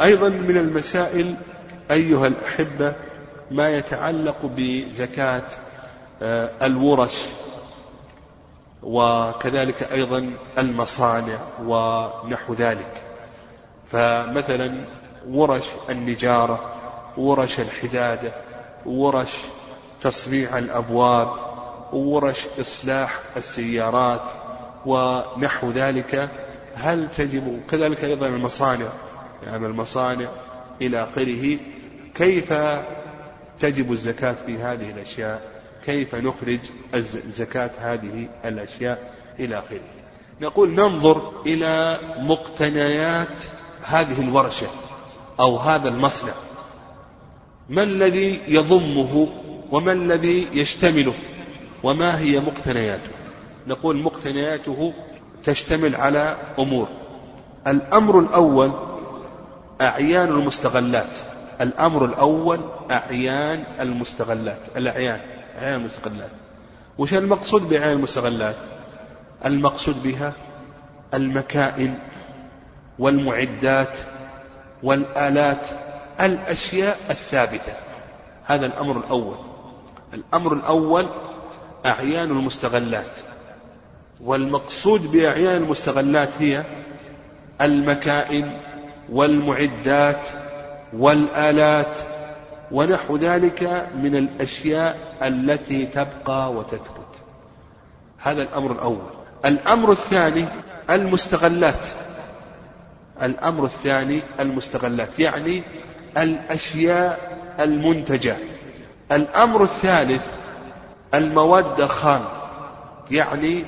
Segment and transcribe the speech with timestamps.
[0.00, 1.34] أيضا من المسائل
[1.90, 2.92] أيها الأحبة
[3.50, 5.42] ما يتعلق بزكاة
[6.22, 7.22] آه، الورش
[8.82, 13.02] وكذلك أيضا المصانع ونحو ذلك.
[13.92, 14.74] فمثلا
[15.28, 16.60] ورش النجارة
[17.16, 18.32] ورش الحدادة
[18.86, 19.32] ورش
[20.00, 21.28] تصنيع الأبواب
[21.92, 24.30] ورش إصلاح السيارات
[24.86, 26.28] ونحو ذلك.
[26.74, 28.88] هل تجب كذلك أيضا المصانع
[29.42, 30.28] يعني المصانع
[30.82, 31.58] إلى آخره.
[32.14, 32.52] كيف
[33.60, 35.50] تجب الزكاة في هذه الأشياء؟
[35.86, 36.60] كيف نخرج
[37.30, 39.80] زكاة هذه الأشياء إلى آخره؟
[40.40, 43.40] نقول ننظر إلى مقتنيات
[43.86, 44.66] هذه الورشة
[45.40, 46.32] أو هذا المصنع.
[47.68, 49.28] ما الذي يضمه
[49.70, 51.14] وما الذي يشتمله
[51.82, 53.10] وما هي مقتنياته؟
[53.66, 54.92] نقول مقتنياته
[55.44, 56.88] تشتمل على أمور.
[57.66, 58.95] الأمر الأول
[59.80, 61.16] أعيان المستغلات.
[61.60, 64.60] الأمر الأول أعيان المستغلات.
[64.76, 65.20] الأعيان
[65.58, 66.30] أعيان المستغلات.
[66.98, 68.56] وش المقصود بأعيان المستغلات؟
[69.44, 70.32] المقصود بها
[71.14, 71.98] المكائن
[72.98, 73.98] والمعدات
[74.82, 75.66] والآلات
[76.20, 77.72] الأشياء الثابتة.
[78.44, 79.36] هذا الأمر الأول.
[80.14, 81.06] الأمر الأول
[81.86, 83.16] أعيان المستغلات.
[84.20, 86.64] والمقصود بأعيان المستغلات هي
[87.60, 88.50] المكائن
[89.12, 90.28] والمعدات
[90.92, 91.96] والآلات
[92.72, 97.06] ونحو ذلك من الأشياء التي تبقى وتثبت.
[98.18, 99.10] هذا الأمر الأول.
[99.44, 100.44] الأمر الثاني
[100.90, 101.84] المستغلات.
[103.22, 105.62] الأمر الثاني المستغلات يعني
[106.16, 108.36] الأشياء المنتجة.
[109.12, 110.26] الأمر الثالث
[111.14, 112.24] المواد الخام
[113.10, 113.64] يعني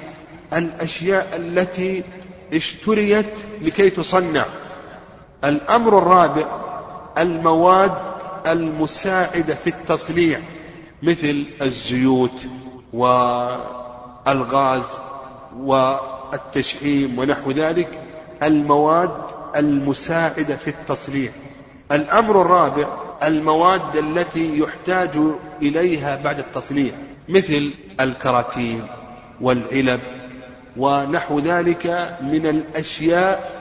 [0.53, 2.05] الأشياء التي
[2.53, 4.44] اشتريت لكي تصنع.
[5.44, 6.47] الأمر الرابع
[7.19, 7.92] المواد
[8.47, 10.41] المساعدة في التصنيع
[11.03, 12.47] مثل الزيوت
[12.92, 14.82] والغاز
[15.56, 18.00] والتشعيم ونحو ذلك
[18.43, 19.10] المواد
[19.56, 21.31] المساعدة في التصنيع.
[21.93, 22.88] الأمر الرابع
[23.22, 25.10] المواد التي يحتاج
[25.62, 26.93] إليها بعد التصنيع
[27.28, 28.87] مثل الكراتين
[29.41, 30.00] والعلب
[30.77, 33.59] ونحو ذلك من الأشياء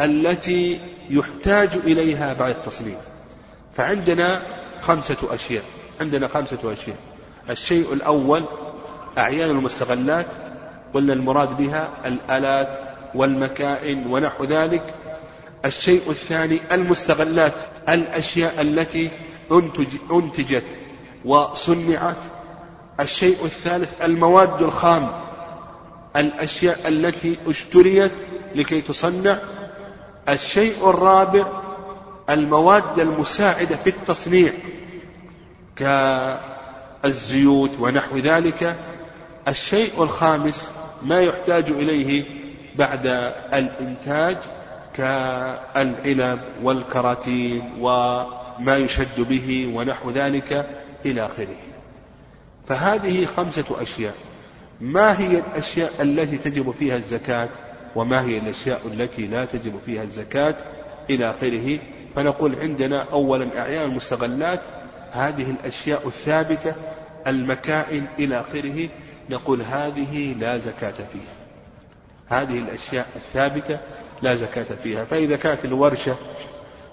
[0.00, 0.80] التي
[1.10, 2.96] يحتاج إليها بعد التصنيع
[3.76, 4.42] فعندنا
[4.80, 5.62] خمسة أشياء.
[6.00, 6.96] عندنا خمسة أشياء.
[7.50, 8.44] الشيء الأول
[9.18, 10.26] أعيان المستغلات
[10.94, 12.80] قلنا المراد بها الآلات
[13.14, 14.94] والمكائن ونحو ذلك.
[15.64, 17.52] الشيء الثاني المستغلات
[17.88, 19.10] الأشياء التي
[19.52, 20.64] أنتج أنتجت
[21.24, 22.16] وصنعت.
[23.00, 25.10] الشيء الثالث المواد الخام
[26.16, 28.12] الأشياء التي اشتريت
[28.54, 29.38] لكي تصنع.
[30.28, 31.46] الشيء الرابع
[32.30, 34.52] المواد المساعدة في التصنيع
[35.76, 38.76] كالزيوت ونحو ذلك.
[39.48, 40.70] الشيء الخامس
[41.02, 42.24] ما يحتاج إليه
[42.76, 43.06] بعد
[43.54, 44.36] الإنتاج
[44.94, 50.66] كالعلب والكراتين وما يشد به ونحو ذلك
[51.06, 51.56] إلى آخره.
[52.68, 54.14] فهذه خمسة أشياء.
[54.80, 57.48] ما هي الأشياء التي تجب فيها الزكاة؟
[57.96, 60.54] وما هي الأشياء التي لا تجب فيها الزكاة
[61.10, 61.78] إلى آخره.
[62.16, 64.60] فنقول عندنا أولا أعيان المستغلات
[65.12, 66.74] هذه الأشياء الثابتة
[67.26, 68.88] المكائن إلى آخره.
[69.30, 71.38] نقول هذه لا زكاة فيها.
[72.28, 73.78] هذه الأشياء الثابتة
[74.22, 75.04] لا زكاة فيها.
[75.04, 76.16] فإذا كانت الورشة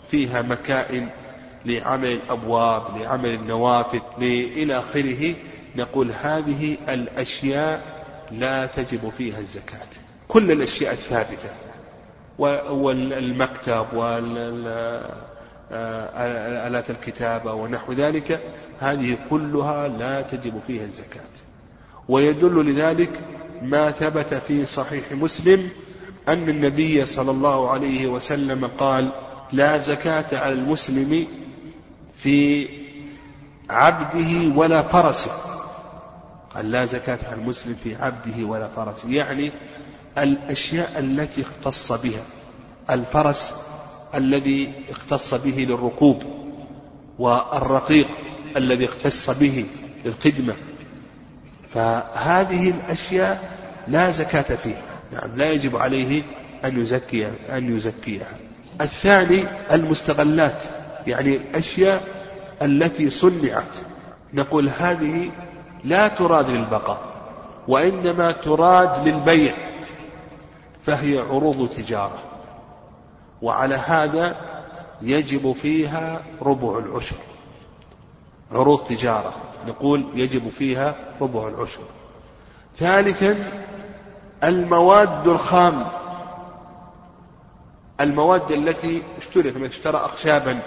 [0.07, 1.09] فيها مكائن
[1.65, 5.35] لعمل الأبواب لعمل النوافذ إلى آخره
[5.75, 7.81] نقول هذه الأشياء
[8.31, 10.04] لا تجب فيها الزكاة.
[10.27, 11.49] كل الأشياء الثابتة.
[12.69, 13.85] والمكتب
[15.71, 18.39] والآلات الكتابة ونحو ذلك
[18.79, 21.21] هذه كلها لا تجب فيها الزكاة.
[22.09, 23.19] ويدل لذلك
[23.61, 25.69] ما ثبت في صحيح مسلم
[26.27, 29.09] أن النبي صلى الله عليه وسلم قال
[29.51, 31.27] لا زكاة على المسلم
[32.17, 32.67] في
[33.69, 35.31] عبده ولا فرسه.
[36.55, 39.09] قال لا زكاة على المسلم في عبده ولا فرسه.
[39.09, 39.51] يعني
[40.17, 42.23] الأشياء التي اختص بها.
[42.89, 43.53] الفرس
[44.15, 46.23] الذي اختص به للركوب
[47.19, 48.07] والرقيق
[48.57, 49.65] الذي اختص به
[50.05, 50.53] للخدمة.
[51.69, 53.51] فهذه الأشياء
[53.87, 54.81] لا زكاة فيها.
[55.11, 56.23] نعم لا يجب عليه
[56.65, 58.37] أن يزكي أن يزكيها.
[58.81, 60.63] الثاني المستغلات
[61.07, 62.03] يعني الأشياء
[62.61, 63.63] التي صنعت.
[64.33, 65.31] نقول هذه
[65.83, 66.99] لا تراد للبقاء
[67.67, 69.53] وإنما تراد للبيع.
[70.85, 72.19] فهي عروض تجارة.
[73.41, 74.35] وعلى هذا
[75.01, 77.15] يجب فيها ربع العشر.
[78.51, 79.33] عروض تجارة.
[79.67, 81.81] نقول يجب فيها ربع العشر.
[82.77, 83.35] ثالثا
[84.43, 85.87] المواد الخام.
[88.01, 90.59] المواد التي اشتريت مثلا اشترى أخشابا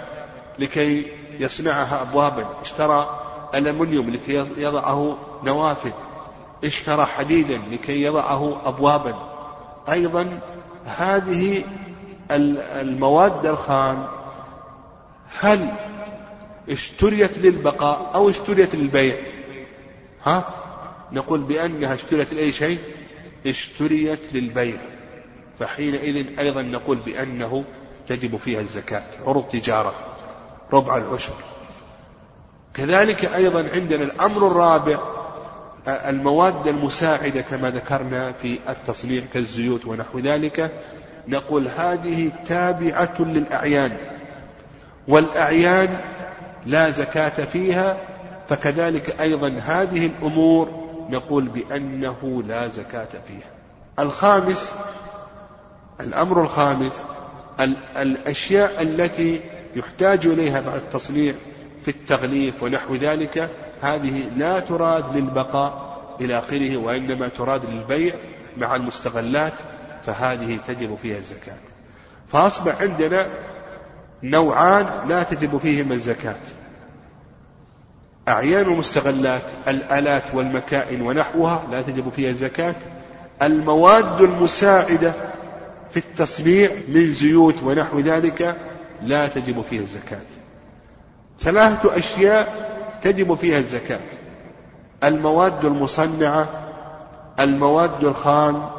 [0.58, 2.46] لكي يصنعها أبوابا.
[2.62, 3.20] اشترى
[3.54, 5.92] ألمنيوم لكي يضعه نوافذ.
[6.64, 9.27] اشترى حديدا لكي يضعه أبوابا.
[9.92, 10.40] أيضا
[10.84, 11.64] هذه
[12.30, 14.06] المواد الخام
[15.40, 15.68] هل
[16.68, 19.16] اشتريت للبقاء أو اشتريت للبيع؟
[20.24, 20.48] ها؟
[21.12, 22.78] نقول بأنها اشتريت لأي شيء؟
[23.46, 24.76] اشتريت للبيع.
[25.58, 27.64] فحينئذ أيضا نقول بأنه
[28.06, 29.94] تجب فيها الزكاة عروض تجارة
[30.72, 31.34] ربع العشر.
[32.74, 35.17] كذلك أيضا عندنا الأمر الرابع
[35.88, 40.70] المواد المساعدة كما ذكرنا في التصنيع كالزيوت ونحو ذلك
[41.28, 43.92] نقول هذه تابعة للأعيان
[45.08, 46.00] والأعيان
[46.66, 47.96] لا زكاة فيها
[48.48, 53.50] فكذلك أيضا هذه الأمور نقول بأنه لا زكاة فيها.
[53.98, 54.74] الخامس
[56.00, 57.04] الأمر الخامس
[57.96, 59.40] الأشياء التي
[59.76, 61.34] يحتاج إليها بعد التصنيع
[61.84, 63.50] في التغليف ونحو ذلك
[63.82, 68.14] هذه لا تراد للبقاء إلى آخره وإنما تراد للبيع
[68.56, 69.52] مع المستغلات
[70.06, 71.58] فهذه تجب فيها الزكاة.
[72.32, 73.26] فأصبح عندنا
[74.22, 76.36] نوعان لا تجب فيهما الزكاة.
[78.28, 82.74] أعيان ومستغلات الآلات والمكائن ونحوها لا تجب فيها الزكاة.
[83.42, 85.12] المواد المساعدة
[85.90, 88.56] في التصنيع من زيوت ونحو ذلك
[89.02, 90.26] لا تجب فيها الزكاة.
[91.40, 92.67] ثلاثة أشياء
[93.02, 94.00] تجب فيها الزكاة.
[95.04, 96.48] المواد المصنعة
[97.40, 98.70] المواد الخام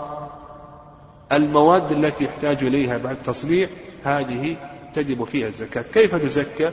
[1.32, 3.68] المواد التي يحتاج إليها بعد التصنيع
[4.04, 4.56] هذه
[4.94, 5.82] تجب فيها الزكاة.
[5.82, 6.72] كيف تزكى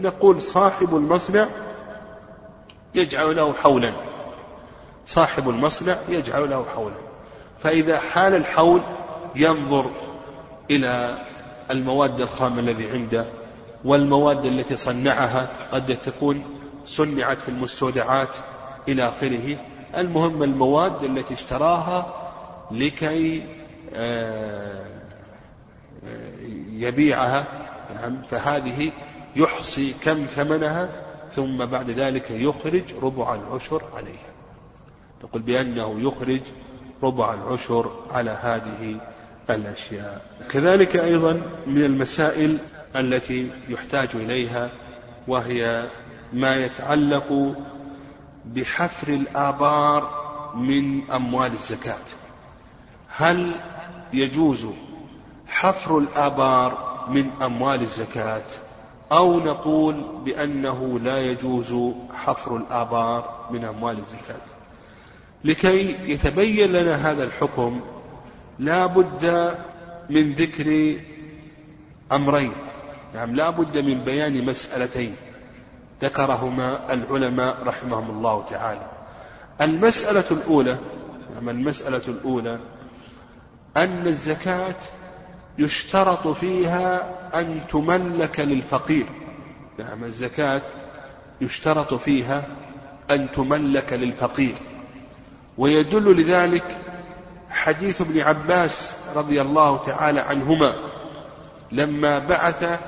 [0.00, 1.46] نقول صاحب المصنع
[2.94, 3.92] يجعل له حولا.
[5.06, 6.94] صاحب المصنع يجعل له حولا.
[7.58, 8.80] فإذا حال الحول
[9.36, 9.90] ينظر
[10.70, 11.18] إلى
[11.70, 13.24] المواد الخام الذي عنده
[13.84, 16.57] والمواد التي صنعها قد تكون
[16.88, 18.28] صنعت في المستودعات
[18.88, 19.56] إلى آخره.
[19.96, 22.14] المهم المواد التي اشتراها
[22.70, 23.42] لكي
[23.94, 24.86] آه،
[26.72, 27.44] يبيعها.
[27.94, 28.90] نعم فهذه
[29.36, 30.88] يحصي كم ثمنها
[31.32, 34.32] ثم بعد ذلك يخرج ربع العشر عليها.
[35.24, 36.40] نقول بأنه يخرج
[37.02, 39.00] ربع العشر على هذه
[39.50, 40.22] الأشياء.
[40.50, 42.58] كذلك أيضا من المسائل
[42.96, 44.70] التي يحتاج إليها
[45.28, 45.88] وهي
[46.32, 47.56] ما يتعلق
[48.44, 50.18] بحفر الآبار
[50.54, 52.06] من أموال الزكاة.
[53.16, 53.52] هل
[54.12, 54.66] يجوز
[55.46, 58.42] حفر الآبار من أموال الزكاة؟
[59.12, 64.46] أو نقول بأنه لا يجوز حفر الآبار من أموال الزكاة.
[65.44, 67.80] لكي يتبين لنا هذا الحكم
[68.58, 69.54] لا بد
[70.10, 70.96] من ذكر
[72.12, 72.52] أمرين.
[73.14, 75.16] نعم لا بد من بيان مسألتين.
[76.02, 78.86] ذكرهما العلماء رحمهم الله تعالى.
[79.60, 80.76] المسألة الأولى
[81.34, 82.58] نعم المسألة الأولى
[83.76, 84.74] أن الزكاة
[85.58, 89.06] يشترط فيها أن تملك للفقير.
[89.78, 90.62] نعم الزكاة
[91.40, 92.46] يشترط فيها
[93.10, 94.54] أن تملك للفقير.
[95.58, 96.76] ويدل لذلك
[97.50, 100.74] حديث ابن عباس رضي الله تعالى عنهما
[101.72, 102.78] لما بعث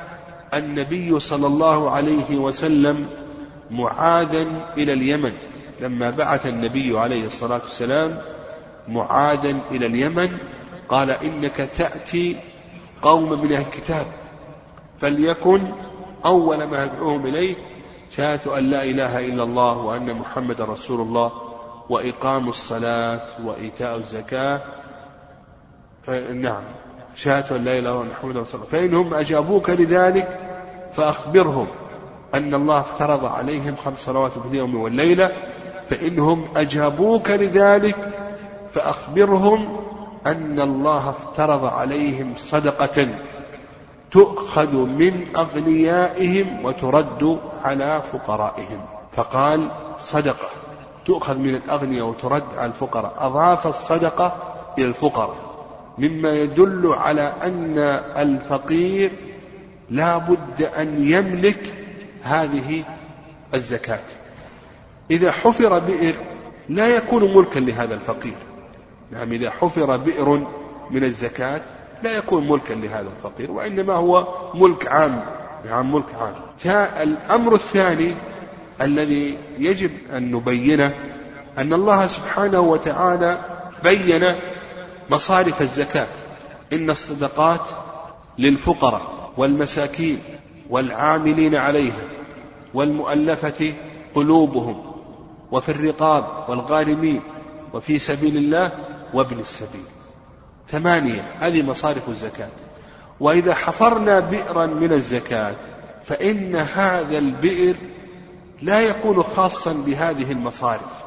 [0.54, 3.06] النبي صلى الله عليه وسلم
[3.70, 5.32] معاذا إلى اليمن.
[5.80, 8.18] لما بعث النبي عليه الصلاة والسلام
[8.88, 10.38] معاذا إلى اليمن
[10.88, 12.36] قال إنك تأتي
[13.02, 14.06] قوم من الكتاب
[14.98, 15.72] فليكن
[16.24, 17.56] أول ما يدعوهم إليه
[18.16, 21.32] شهادة أن لا إله إلا الله وأن محمد رسول الله
[21.88, 24.60] وإقام الصلاة وإيتاء الزكاة.
[26.34, 26.62] نعم
[27.16, 28.72] شهادة أن لا إله إلا الله محمد رسول الله.
[28.72, 30.39] فإنهم أجابوك لذلك
[30.92, 31.66] فأخبرهم
[32.34, 35.30] أن الله افترض عليهم خمس صلوات في اليوم والليلة
[35.88, 37.96] فإنهم أجابوك لذلك
[38.72, 39.76] فأخبرهم
[40.26, 43.08] أن الله افترض عليهم صدقة
[44.10, 48.80] تؤخذ من أغنيائهم وترد على فقرائهم.
[49.12, 50.48] فقال صدقة
[51.04, 53.14] تؤخذ من الأغنياء وترد على الفقراء.
[53.18, 54.36] أضاف الصدقة
[54.78, 55.36] إلى الفقراء
[55.98, 57.78] مما يدل على أن
[58.16, 59.12] الفقير
[59.90, 61.74] لا بد أن يملك
[62.22, 62.84] هذه
[63.54, 64.04] الزكاة.
[65.10, 66.14] إذا حفر بئر
[66.68, 68.36] لا يكون ملكا لهذا الفقير.
[69.10, 70.46] نعم إذا حفر بئر
[70.90, 71.60] من الزكاة
[72.02, 75.24] لا يكون ملكا لهذا الفقير وإنما هو ملك عام
[75.66, 76.34] نعم ملك عام.
[77.02, 78.14] الأمر الثاني
[78.80, 80.94] الذي يجب أن نبينه
[81.58, 83.38] أن الله سبحانه وتعالى
[83.84, 84.34] بين
[85.10, 86.06] مصارف الزكاة.
[86.72, 87.68] إن الصدقات
[88.38, 89.19] للفقراء.
[89.36, 90.18] والمساكين
[90.70, 92.04] والعاملين عليها
[92.74, 93.74] والمؤلفة
[94.14, 94.82] قلوبهم
[95.52, 97.20] وفي الرقاب والغارمين
[97.72, 98.70] وفي سبيل الله
[99.14, 99.84] وابن السبيل.
[100.68, 102.48] ثمانية هذه مصارف الزكاة.
[103.20, 105.54] وإذا حفرنا بئرا من الزكاة
[106.04, 107.74] فإن هذا البئر
[108.62, 111.04] لا يكون خاصا بهذه المصارف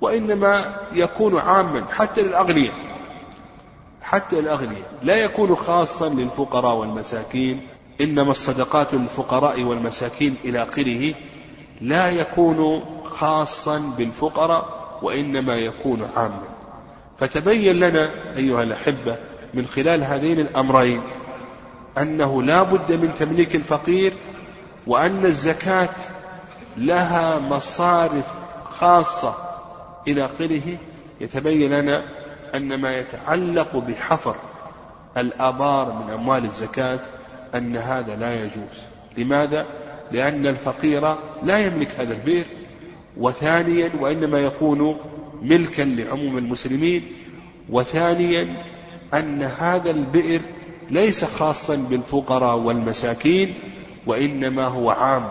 [0.00, 2.91] وإنما يكون عاما حتى للأغنياء.
[4.02, 4.90] حتى الأغنياء.
[5.02, 7.66] لا يكون خاصا للفقراء والمساكين
[8.00, 11.14] إنما الصدقات للفقراء والمساكين إلى آخره.
[11.80, 16.42] لا يكون خاصا بالفقراء وإنما يكون عاما.
[17.18, 19.16] فتبين لنا أيها الأحبة
[19.54, 21.00] من خلال هذين الأمرين
[21.98, 24.12] أنه لا بد من تمليك الفقير
[24.86, 25.94] وأن الزكاة
[26.76, 28.26] لها مصارف
[28.78, 29.34] خاصة
[30.08, 30.78] إلى آخره.
[31.20, 32.02] يتبين لنا
[32.54, 34.36] أن ما يتعلق بحفر
[35.16, 37.00] الآبار من أموال الزكاة
[37.54, 38.82] أن هذا لا يجوز.
[39.18, 39.66] لماذا؟
[40.12, 42.44] لأن الفقير لا يملك هذا البئر
[43.16, 44.96] وثانيا وإنما يكون
[45.42, 47.02] ملكا لعموم المسلمين.
[47.70, 48.46] وثانيا
[49.14, 50.40] أن هذا البئر
[50.90, 53.54] ليس خاصا بالفقراء والمساكين
[54.06, 55.28] وإنما هو عام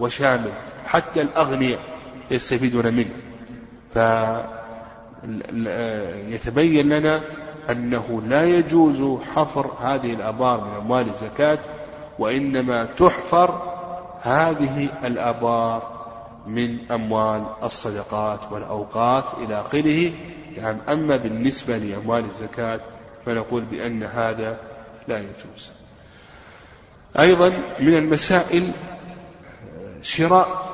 [0.00, 0.52] وشامل.
[0.86, 1.80] حتى الأغنياء
[2.30, 3.14] يستفيدون منه.
[5.22, 7.20] فيتبين لنا
[7.70, 11.58] أنه لا يجوز حفر هذه الآبار من أموال الزكاة
[12.18, 13.62] وإنما تحفر
[14.22, 15.98] هذه الآبار
[16.46, 20.12] من أموال الصدقات والأوقاف إلى آخره.
[20.56, 22.80] يعني أما بالنسبة لأموال الزكاة
[23.26, 24.58] فنقول بأن هذا
[25.08, 25.70] لا يجوز.
[27.18, 27.48] أيضا
[27.80, 28.70] من المسائل
[30.02, 30.68] شراء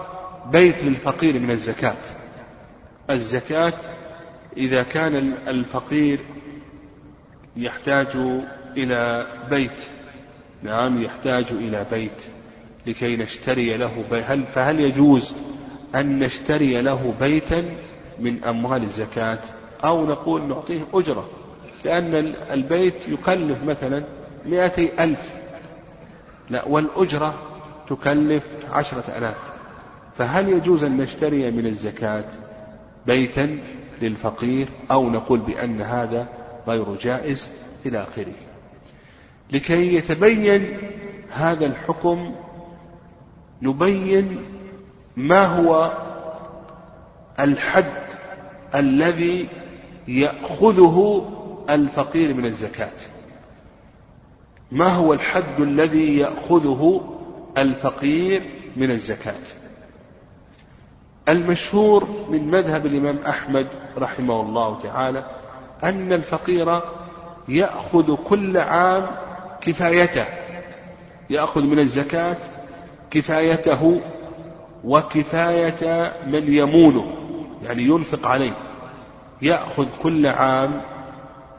[0.52, 1.94] بيت للفقير من الزكاة.
[3.10, 3.72] الزكاة
[4.56, 6.18] إذا كان الفقير
[7.56, 8.16] يحتاج
[8.76, 9.88] إلى بيت.
[10.62, 12.22] نعم يحتاج إلى بيت
[12.86, 15.34] لكي نشتري له هل فهل يجوز
[15.94, 17.64] أن نشتري له بيتا
[18.20, 19.38] من أموال الزكاة؟
[19.84, 21.28] أو نقول نعطيه أجرة
[21.84, 24.02] لأن البيت يكلف مثلا
[24.46, 25.32] مئتي ألف.
[26.50, 27.34] لا والأجرة
[27.88, 29.38] تكلف عشرة ألاف.
[30.18, 32.24] فهل يجوز أن نشتري من الزكاة
[33.06, 33.58] بيتا؟
[34.02, 36.26] للفقير أو نقول بأن هذا
[36.68, 37.50] غير جائز
[37.86, 38.34] إلى آخره.
[39.52, 40.78] لكي يتبين
[41.30, 42.34] هذا الحكم
[43.62, 44.38] نبين
[45.16, 45.92] ما هو
[47.40, 48.04] الحد
[48.74, 49.48] الذي
[50.08, 51.28] يأخذه
[51.70, 52.90] الفقير من الزكاة.
[54.72, 57.00] ما هو الحد الذي يأخذه
[57.58, 58.42] الفقير
[58.76, 59.63] من الزكاة؟
[61.28, 63.66] المشهور من مذهب الإمام أحمد
[63.98, 65.24] رحمه الله تعالى
[65.84, 66.80] أن الفقير
[67.48, 69.06] يأخذ كل عام
[69.60, 70.24] كفايته
[71.30, 72.36] يأخذ من الزكاة
[73.10, 74.00] كفايته
[74.84, 77.12] وكفاية من يمونه
[77.62, 78.52] يعني ينفق عليه
[79.42, 80.80] يأخذ كل عام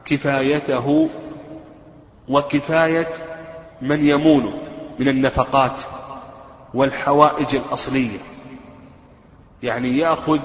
[0.06, 1.10] كفايته
[2.30, 3.08] وكفاية
[3.82, 4.54] من يمونه
[5.00, 5.80] من النفقات
[6.74, 8.20] والحوائج الأصلية.
[9.66, 10.40] يعني يأخذ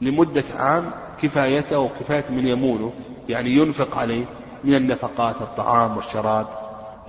[0.00, 0.90] لمدة عام
[1.22, 2.92] كفايته وكفاية من يمونه
[3.28, 4.24] يعني ينفق عليه
[4.64, 6.46] من النفقات الطعام والشراب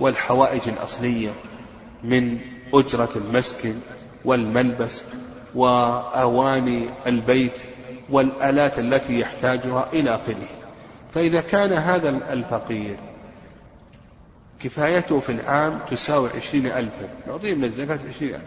[0.00, 1.30] والحوائج الأصلية
[2.04, 2.38] من
[2.74, 3.74] أجرة المسكن
[4.24, 5.02] والملبس
[5.54, 7.58] وأواني البيت
[8.10, 10.48] والآلات التي يحتاجها إلى آخره.
[11.14, 12.96] فإذا كان هذا الفقير
[14.60, 18.44] كفايته في العام تساوي عشرين ألفا نعطيه من الزكاة عشرين ألف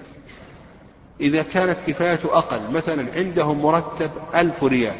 [1.22, 4.96] إذا كانت كفايته أقل مثلا عنده مرتب ألف ريال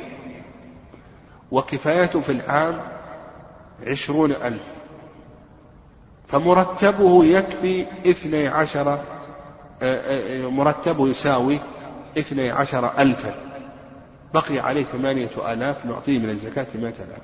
[1.52, 2.82] وكفايته في العام
[3.88, 4.64] عشرون ألف
[6.28, 9.04] فمرتبه يكفي اثني عشر آه،
[9.84, 11.60] آه، مرتبه يساوي
[12.18, 13.36] اثني عشر ألفا.
[14.34, 17.22] بقي عليه ثمانية آلاف نعطيه من الزكاة ثمانية آلاف.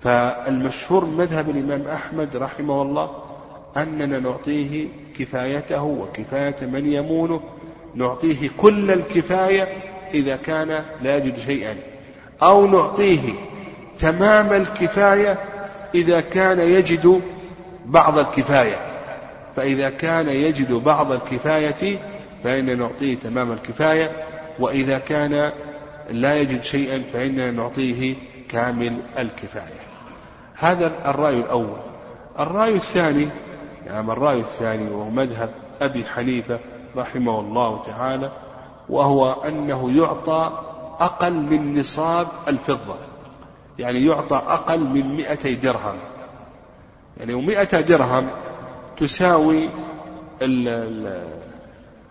[0.00, 3.10] فالمشهور مذهب الإمام أحمد رحمه الله
[3.76, 4.88] أننا نعطيه
[5.18, 7.40] كفايته وكفاية من يمونه
[7.94, 9.68] نعطيه كل الكفاية
[10.14, 11.76] إذا كان لا يجد شيئا.
[12.42, 13.32] أو نعطيه
[13.98, 15.38] تمام الكفاية
[15.94, 17.22] إذا كان يجد
[17.86, 18.76] بعض الكفاية.
[19.56, 21.98] فإذا كان يجد بعض الكفاية
[22.44, 24.10] فإننا نعطيه تمام الكفاية
[24.58, 25.52] وإذا كان
[26.10, 28.14] لا يجد شيئا فإننا نعطيه
[28.48, 29.78] كامل الكفاية.
[30.54, 31.78] هذا الرأي الأول.
[32.38, 33.28] الرأي الثاني
[33.86, 36.58] يعني الرأي الثاني وهو مذهب أبي حنيفة
[36.96, 38.32] رحمه الله تعالى
[38.88, 40.52] وهو أنه يعطى
[41.00, 42.96] أقل من نصاب الفضة.
[43.78, 45.96] يعني يعطى أقل من مئتي درهم.
[47.16, 48.28] يعني ومئة درهم
[48.96, 49.68] تساوي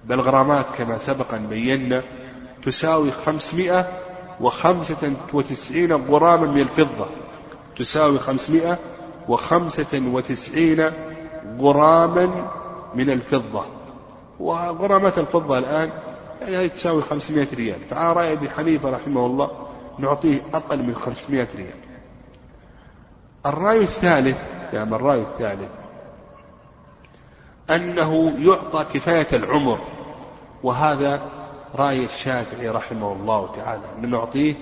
[0.06, 2.04] بالغرامات كما سبق أن بينا
[2.64, 3.88] تساوي خمسمائة
[4.42, 7.08] وخمسة وتسعين غراما من الفضة.
[7.78, 8.78] تساوي خمسمائة
[9.30, 10.92] وخمسة وتسعين
[11.60, 12.50] غراما
[12.96, 13.66] من الفضة.
[14.40, 15.90] وغرامات الفضة الآن
[16.42, 17.80] يعني هذه تساوي 500 ريال.
[17.92, 19.52] رأي أبي حنيفة رحمه الله
[20.00, 21.88] نعطيه أقل من 500 ريال.
[23.46, 24.38] الرأي الثالث
[24.74, 25.70] يعني الرأي الثالث
[27.70, 29.80] أنه يعطى كفاية العمر
[30.64, 31.22] وهذا
[31.76, 34.54] رأي الشافعي رحمه الله تعالى أن نعطيه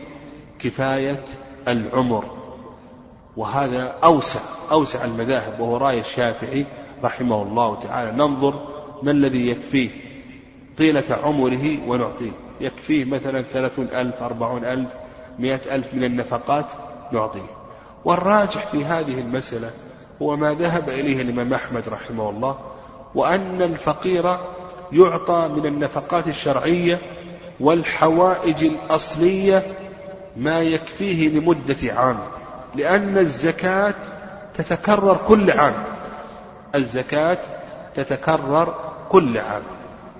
[0.60, 1.24] كفاية
[1.68, 2.26] العمر.
[3.38, 4.40] وهذا أوسع
[4.72, 6.66] أوسع المذاهب وهو رأي الشافعي
[7.04, 8.12] رحمه الله تعالى.
[8.12, 9.90] ننظر ما الذي يكفيه
[10.78, 14.94] طيلة عمره ونعطيه؟ يكفيه مثلا ثلاثون ألف أربعون ألف
[15.40, 16.66] مئة ألف من النفقات
[17.12, 17.50] نعطيه.
[18.06, 19.72] والراجح في هذه المسألة
[20.22, 22.58] هو ما ذهب إليه الإمام أحمد رحمه الله
[23.16, 24.38] وأن الفقير
[24.92, 27.00] يعطى من النفقات الشرعية
[27.60, 29.64] والحوائج الأصلية
[30.38, 32.20] ما يكفيه لمدة عام
[32.76, 33.94] لأن الزكاة
[34.54, 35.84] تتكرر كل عام.
[36.76, 37.38] الزكاة
[37.94, 38.76] تتكرر
[39.10, 39.64] كل عام.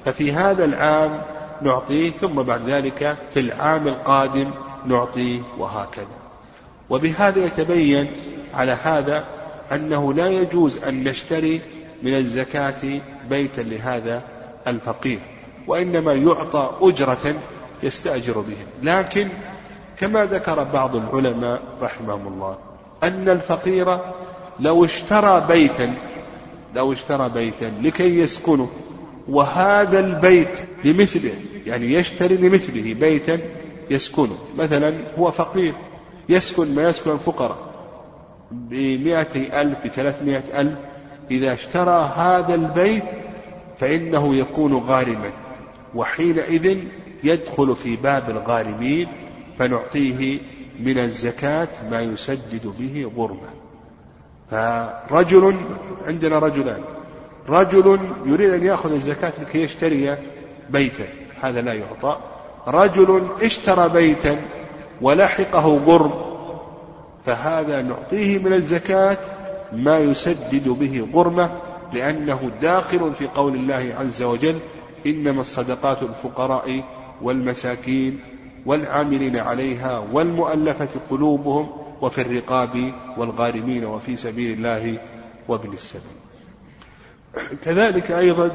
[0.06, 1.22] ففي هذا العام
[1.62, 4.52] نعطيه ثم بعد ذلك في العام القادم
[4.86, 6.06] نعطيه وهكذا.
[6.90, 8.12] وبهذا يتبين
[8.54, 9.24] على هذا
[9.72, 11.62] أنه لا يجوز أن نشتري
[12.04, 14.22] من الزكاة بيتا لهذا
[14.68, 15.20] الفقير
[15.68, 17.36] وإنما يعطى أجرة
[17.84, 18.66] يستأجر بها.
[18.84, 19.30] لكن
[19.98, 22.58] كما ذكر بعض العلماء رحمهم الله
[23.04, 24.00] أن الفقير
[24.60, 25.94] لو اشترى بيتا
[26.76, 28.70] لو اشترى بيتا لكي يسكنه
[29.28, 31.34] وهذا البيت لمثله
[31.66, 33.40] يعني يشتري لمثله بيتا
[33.90, 34.38] يسكنه.
[34.58, 35.74] مثلا هو فقير
[36.30, 37.58] يسكن ما يسكن الفقراء
[38.52, 40.78] بمائة ألف بثلاثمائة ألف.
[41.32, 43.04] إذا اشترى هذا البيت
[43.80, 45.32] فإنه يكون غارما
[45.96, 46.78] وحينئذ
[47.24, 49.08] يدخل في باب الغارمين
[49.60, 50.40] فنعطيه
[50.80, 53.65] من الزكاة ما يسدد به غرمة
[54.52, 55.56] فرجل
[56.08, 56.82] عندنا رجلان.
[57.50, 60.18] رجل يريد أن يأخذ الزكاة لكي يشتري
[60.70, 61.06] بيتا
[61.42, 62.18] هذا لا يعطى.
[62.68, 64.42] رجل اشترى بيتا
[65.02, 66.12] ولحقه غرم
[67.26, 69.18] فهذا نعطيه من الزكاة
[69.74, 71.50] ما يسدد به غرمة
[71.94, 74.60] لأنه داخل في قول الله عز وجل
[75.06, 76.84] إنما الصدقات الفقراء
[77.22, 78.20] والمساكين
[78.66, 81.70] والعاملين عليها والمؤلفة قلوبهم
[82.02, 85.00] وفي الرقاب والغارمين وفي سبيل الله
[85.48, 86.18] وابن السبيل.
[87.64, 88.52] كذلك أيضا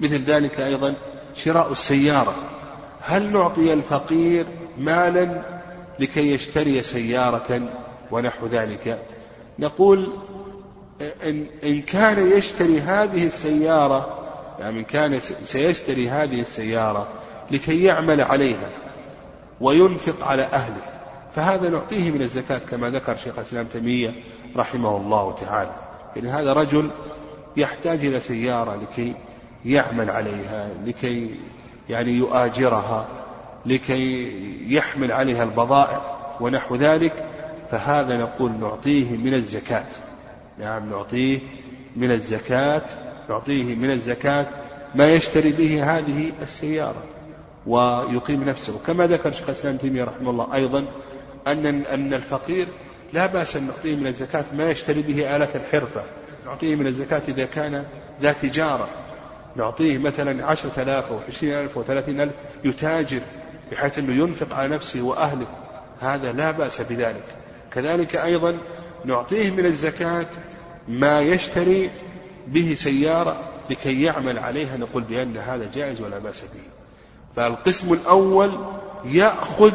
[0.00, 0.94] مثل ذلك أيضا
[1.34, 2.34] شراء السيارة.
[3.00, 4.46] هل نعطي الفقير
[4.78, 5.42] مالا
[5.98, 7.60] لكي يشتري سيارة
[8.10, 8.98] ونحو ذلك؟
[9.58, 10.12] نقول
[11.00, 14.18] إن, إن كان يشتري هذه السيارة
[14.58, 17.08] يعني إن كان سيشتري هذه السيارة
[17.50, 18.70] لكي يعمل عليها
[19.60, 20.95] وينفق على أهله
[21.36, 24.14] فهذا نعطيه من الزكاة كما ذكر شيخ الإسلام تيمية
[24.56, 25.70] رحمه الله تعالى.
[26.16, 26.90] يعني هذا رجل
[27.56, 29.14] يحتاج إلى سيارة لكي
[29.64, 31.34] يعمل عليها لكي
[31.88, 33.06] يعني يؤاجرها
[33.66, 34.32] لكي
[34.74, 36.00] يحمل عليها البضائع
[36.40, 37.24] ونحو ذلك.
[37.70, 39.86] فهذا نقول نعطيه من الزكاة.
[40.58, 41.38] نعم نعطيه
[41.96, 42.82] من الزكاة
[43.28, 44.46] نعطيه من الزكاة
[44.94, 47.02] ما يشتري به هذه السيارة
[47.66, 48.78] ويقيم نفسه.
[48.86, 50.84] كما ذكر شيخ الإسلام تيمية رحمه الله أيضا
[51.46, 52.68] أن أن الفقير
[53.12, 56.04] لا بأس أن نعطيه من الزكاة ما يشتري به آلة الحرفة.
[56.46, 57.84] نعطيه من الزكاة إذا كان
[58.22, 58.88] ذا تجارة.
[59.56, 63.20] نعطيه مثلا عشرة آلاف أو عشرين ألف أو ثلاثين ألف يتاجر
[63.72, 65.46] بحيث أنه ينفق على نفسه وأهله.
[66.00, 67.24] هذا لا بأس بذلك.
[67.72, 68.58] كذلك أيضا
[69.04, 70.26] نعطيه من الزكاة
[70.88, 71.90] ما يشتري
[72.46, 76.60] به سيارة لكي يعمل عليها نقول بأن هذا جائز ولا بأس به.
[77.36, 78.50] فالقسم الأول
[79.04, 79.72] يأخذ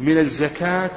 [0.00, 0.90] من الزكاة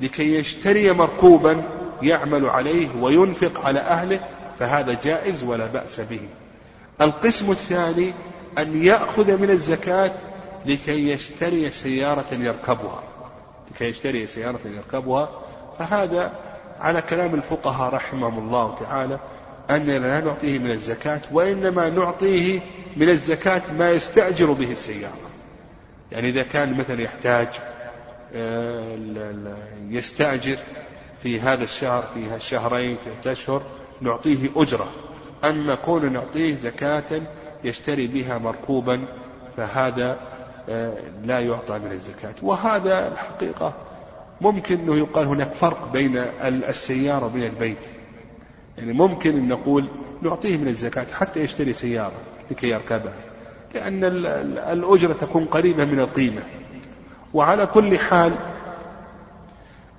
[0.00, 1.62] لكي يشتري مركوبا
[2.02, 4.20] يعمل عليه وينفق على أهله
[4.58, 6.20] فهذا جائز ولا بأس به.
[7.00, 8.12] القسم الثاني
[8.58, 10.12] أن يأخذ من الزكاة
[10.66, 13.02] لكي يشتري سيارة يركبها.
[13.70, 15.30] لكي يشتري سيارة يركبها
[15.78, 16.32] فهذا
[16.80, 19.18] على كلام الفقهاء رحمهم الله تعالى
[19.70, 22.60] أننا لا نعطيه من الزكاة وإنما نعطيه
[22.96, 25.30] من الزكاة ما يستأجر به السيارة.
[26.12, 27.48] يعني إذا كان مثلا يحتاج
[29.90, 30.56] يستأجر
[31.22, 33.62] في هذا الشهر في الشهرين في الأشهر
[34.00, 34.88] نعطيه أجرة.
[35.44, 37.22] أما كون نعطيه زكاة
[37.64, 39.04] يشتري بها مركوبا
[39.56, 40.20] فهذا
[40.68, 42.34] آه، لا يعطى من الزكاة.
[42.42, 43.74] وهذا الحقيقة
[44.40, 47.86] ممكن أنه يقال هناك فرق بين السيارة وبين البيت.
[48.78, 49.88] يعني ممكن أن نقول
[50.22, 53.14] نعطيه من الزكاة حتى يشتري سيارة لكي يركبها
[53.74, 54.04] لأن
[54.72, 56.42] الأجرة تكون قريبة من القيمة.
[57.34, 58.32] وعلى كل حال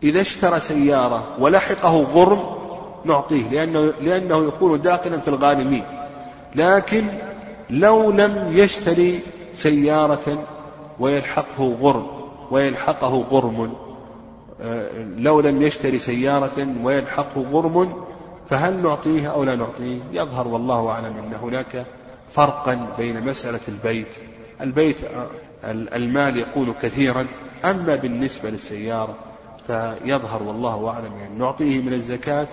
[0.03, 2.61] إذا اشترى سيارة ولحقه غرم
[3.05, 5.83] نعطيه لأنه, لأنه يكون داخلا في الغانمين
[6.55, 7.07] لكن
[7.69, 9.19] لو لم يشتري
[9.53, 10.43] سيارة
[10.99, 12.07] ويلحقه غرم
[12.51, 13.73] ويلحقه غرم
[14.61, 18.03] آه، لو لم يشتري سيارة ويلحقه غرم
[18.49, 21.85] فهل نعطيه أو لا نعطيه؟ يظهر والله أعلم أن هناك
[22.31, 24.07] فرقا بين مسألة البيت.
[24.61, 25.27] البيت آه،
[25.65, 27.27] المال يكون كثيرا
[27.65, 29.15] أما بالنسبة للسيارة
[29.67, 32.47] فيظهر والله أعلم يعني نعطيه من الزكاة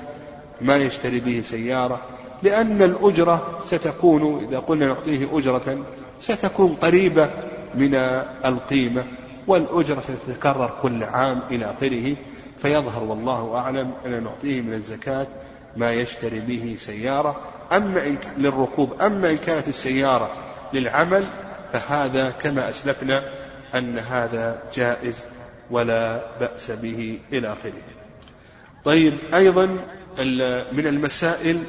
[0.60, 2.00] ما يشتري به سيارة
[2.42, 5.78] لأن الأجرة ستكون إذا قلنا نعطيه أجرة
[6.20, 7.30] ستكون قريبة
[7.74, 7.94] من
[8.44, 9.04] القيمة
[9.46, 12.16] والأجرة ستتكرر كل عام إلى آخره
[12.62, 15.26] فيظهر والله أعلم أن نعطيه من الزكاة
[15.76, 17.36] ما يشتري به سيارة.
[17.72, 20.28] أما إن للركوب أما إن كانت السيارة
[20.72, 21.24] للعمل
[21.72, 23.22] فهذا كما أسلفنا
[23.74, 25.26] أن هذا جائز
[25.70, 27.82] ولا بأس به إلى آخره.
[28.84, 29.66] طيب أيضا
[30.72, 31.62] من المسائل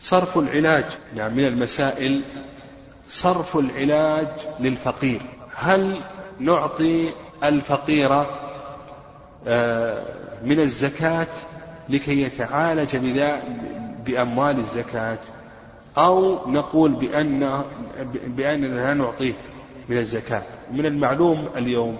[0.00, 0.84] صرف العلاج.
[1.16, 2.20] يعني من المسائل
[3.08, 4.28] صرف العلاج
[4.60, 5.20] للفقير.
[5.56, 6.00] هل
[6.40, 7.08] نعطي
[7.44, 8.26] الفقير
[9.48, 10.04] آه،
[10.44, 11.26] من الزكاة
[11.88, 12.96] لكي يتعالج
[14.04, 15.18] بأموال الزكاة؟
[15.98, 17.62] أو نقول بأن
[18.26, 19.32] بأننا لا نعطيه
[19.88, 20.42] من الزكاة.
[20.72, 21.96] من المعلوم اليوم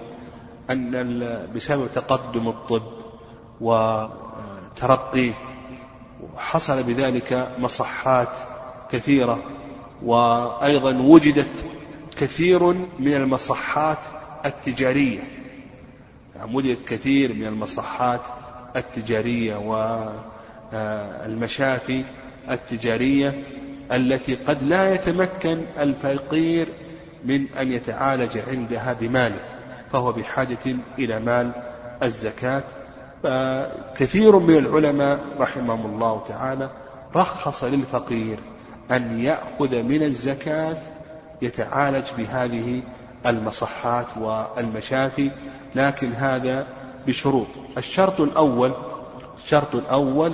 [0.69, 2.83] أن بسبب تقدم الطب
[3.61, 5.33] وترقيه
[6.37, 8.29] حصل بذلك مصحات
[8.91, 9.39] كثيرة
[10.03, 11.65] وأيضا وجدت
[12.17, 12.63] كثير
[12.99, 13.97] من المصحات
[14.45, 15.19] التجارية.
[16.35, 18.21] يعني وجدت كثير من المصحات
[18.75, 19.55] التجارية
[20.73, 22.03] والمشافي
[22.49, 23.43] التجارية.
[23.91, 26.67] التي قد لا يتمكن الفقير
[27.25, 29.39] من أن يتعالج عندها بماله
[29.91, 31.51] فهو بحاجة إلى مال
[32.03, 32.63] الزكاة.
[33.23, 36.69] فكثير من العلماء رحمهم الله تعالى
[37.15, 38.37] رخص للفقير
[38.91, 40.77] أن يأخذ من الزكاة
[41.41, 42.81] يتعالج بهذه
[43.25, 45.31] المصحات والمشافي
[45.75, 46.67] لكن هذا
[47.07, 47.47] بشروط.
[47.77, 48.73] الشرط الأول
[49.43, 50.33] الشرط الأول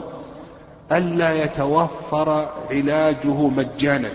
[0.93, 4.09] ألا يتوفر علاجه مجانا.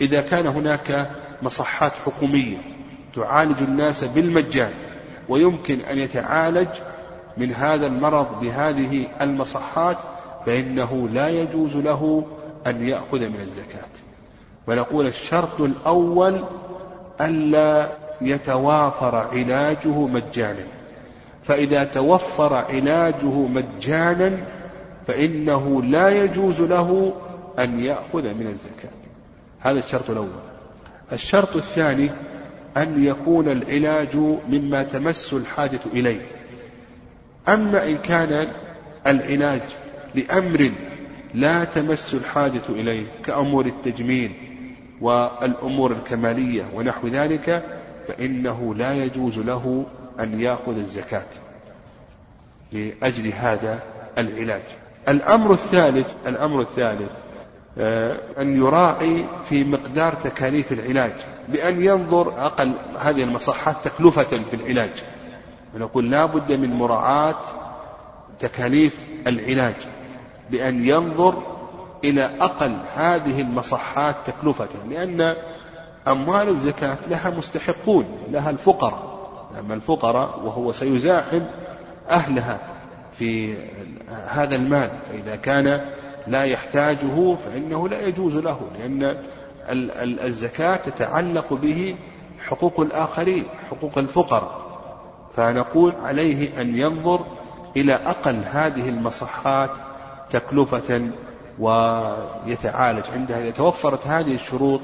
[0.00, 1.10] إذا كان هناك
[1.42, 2.56] مصحات حكومية
[3.14, 4.70] تعالج الناس بالمجان
[5.28, 6.68] ويمكن أن يتعالج
[7.36, 9.96] من هذا المرض بهذه المصحات
[10.46, 12.26] فإنه لا يجوز له
[12.66, 13.88] أن يأخذ من الزكاة.
[14.66, 16.44] ونقول الشرط الأول
[17.20, 17.88] ألا
[18.20, 20.64] يتوافر علاجه مجانا.
[21.44, 24.38] فإذا توفر علاجه مجانا
[25.06, 27.14] فإنه لا يجوز له
[27.58, 28.90] أن يأخذ من الزكاة.
[29.60, 30.28] هذا الشرط الأول.
[31.12, 32.10] الشرط الثاني
[32.76, 34.16] أن يكون العلاج
[34.48, 36.20] مما تمس الحاجة إليه.
[37.48, 38.48] أما إن كان
[39.06, 39.62] العلاج
[40.14, 40.72] لأمر
[41.34, 44.32] لا تمس الحاجة إليه كأمور التجميل
[45.00, 47.64] والأمور الكمالية ونحو ذلك
[48.08, 49.86] فإنه لا يجوز له
[50.20, 51.26] أن يأخذ الزكاة
[52.72, 53.82] لأجل هذا
[54.18, 54.81] العلاج.
[55.08, 57.10] الأمر الثالث الأمر الثالث
[57.78, 61.12] آه، أن يراعي في مقدار تكاليف العلاج
[61.48, 64.90] بأن ينظر أقل هذه المصحات تكلفة في العلاج.
[65.74, 67.40] ونقول لا بد من مراعاة
[68.38, 69.74] تكاليف العلاج
[70.50, 71.42] بأن ينظر
[72.04, 75.36] إلى أقل هذه المصحات تكلفة لأن
[76.08, 79.12] أموال الزكاة لها مستحقون لها الفقراء.
[79.60, 81.42] أما الفقراء وهو سيزاحم
[82.10, 82.71] أهلها.
[83.18, 83.56] في
[84.28, 85.80] هذا المال فإذا كان
[86.26, 89.16] لا يحتاجه فإنه لا يجوز له لأن
[90.24, 91.96] الزكاة تتعلق به
[92.38, 94.62] حقوق الآخرين حقوق الفقراء.
[95.36, 97.26] فنقول عليه أن ينظر
[97.76, 99.70] إلى أقل هذه المصحات
[100.30, 101.10] تكلفة
[101.58, 103.04] ويتعالج.
[103.14, 104.80] عندها إذا توفرت هذه الشروط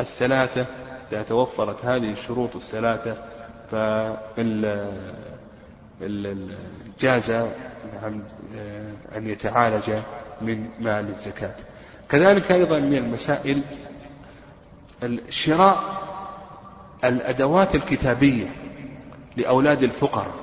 [0.00, 0.66] الثلاثة
[1.12, 3.16] إذا توفرت هذه الشروط الثلاثة
[7.00, 7.30] جاز
[7.94, 8.22] نعم
[9.16, 9.90] أن يتعالج
[10.40, 11.54] من مال الزكاة.
[12.08, 13.60] كذلك أيضا من المسائل
[15.28, 15.84] شراء
[17.04, 18.46] الأدوات الكتابية
[19.36, 20.34] لأولاد الفقراء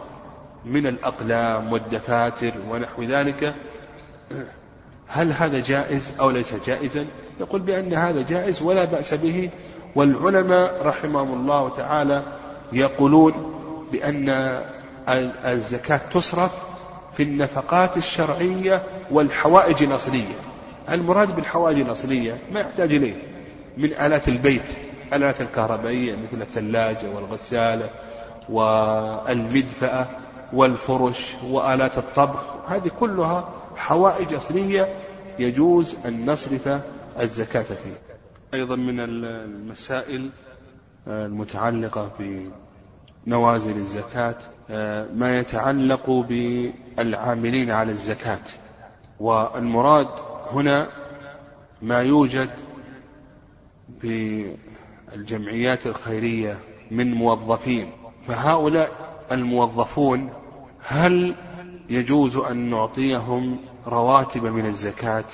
[0.65, 3.53] من الأقلام والدفاتر ونحو ذلك.
[5.07, 7.05] هل هذا جائز أو ليس جائزا؟
[7.39, 9.49] يقول بأن هذا جائز ولا بأس به.
[9.95, 12.23] والعلماء رحمهم الله تعالى
[12.71, 13.33] يقولون
[13.91, 14.29] بأن
[15.45, 16.51] الزكاة تصرف
[17.13, 20.35] في النفقات الشرعية والحوائج الأصلية.
[20.89, 23.15] المراد بالحوائج الأصلية ما يحتاج إليه.
[23.77, 24.63] من آلات البيت
[25.13, 27.89] الآلات الكهربائية مثل الثلاجة والغسالة
[28.49, 30.07] والمدفأة
[30.53, 32.43] والفرش وآلات الطبخ.
[32.67, 34.87] هذه كلها حوائج أصلية
[35.39, 36.79] يجوز أن نصرف
[37.19, 37.97] الزكاة فيها.
[38.53, 40.29] أيضا من المسائل
[41.07, 42.11] المتعلقة
[43.25, 44.35] بنوازل الزكاة
[45.13, 48.39] ما يتعلق بالعاملين على الزكاة.
[49.19, 50.07] والمراد
[50.51, 50.87] هنا
[51.81, 52.49] ما يوجد
[55.13, 56.59] بالجمعيات الخيرية
[56.91, 57.91] من موظفين.
[58.27, 58.91] فهؤلاء
[59.31, 60.29] الموظفون
[60.87, 61.35] هل
[61.89, 63.57] يجوز أن نعطيهم
[63.87, 65.25] رواتب من الزكاة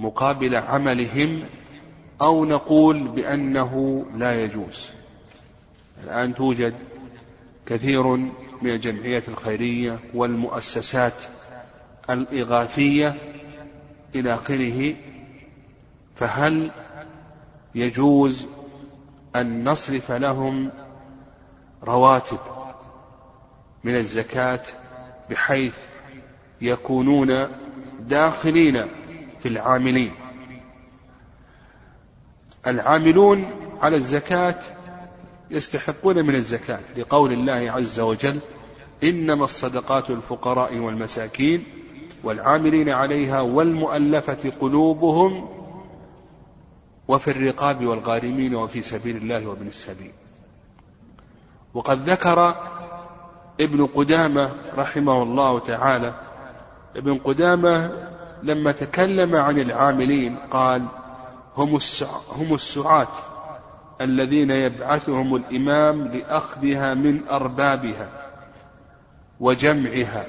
[0.00, 1.42] مقابل عملهم
[2.20, 4.90] أو نقول بأنه لا يجوز؟
[6.04, 6.74] الآن توجد
[7.66, 8.06] كثير
[8.62, 11.14] من الجمعيات الخيرية والمؤسسات
[12.10, 13.14] الإغاثية
[14.14, 14.94] إلى آخره
[16.16, 16.70] فهل
[17.74, 18.46] يجوز
[19.36, 20.70] أن نصرف لهم
[21.84, 22.38] رواتب
[23.84, 24.62] من الزكاة
[25.30, 25.74] بحيث
[26.60, 27.46] يكونون
[28.00, 28.86] داخلين
[29.42, 30.12] في العاملين؟
[32.66, 34.54] العاملون على الزكاة
[35.50, 36.80] يستحقون من الزكاة.
[36.96, 38.38] لقول الله عز وجل
[39.04, 41.64] إنما الصدقات الفقراء والمساكين
[42.24, 45.48] والعاملين عليها والمؤلفة قلوبهم
[47.08, 50.12] وفي الرقاب والغارمين وفي سبيل الله وابن السبيل.
[51.74, 52.54] وقد ذكر
[53.60, 56.14] ابن قدامة رحمه الله تعالى
[56.96, 57.92] ابن قدامة
[58.42, 60.86] لما تكلم عن العاملين قال
[62.36, 63.08] هم السعاة.
[64.00, 68.08] الذين يبعثهم الإمام لأخذها من أربابها
[69.40, 70.26] وجمعها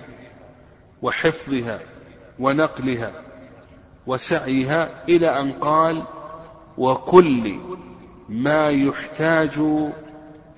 [1.01, 1.79] وحفظها
[2.39, 3.11] ونقلها
[4.07, 6.03] وسعيها إلى أن قال
[6.77, 7.59] وكل
[8.29, 9.59] ما يحتاج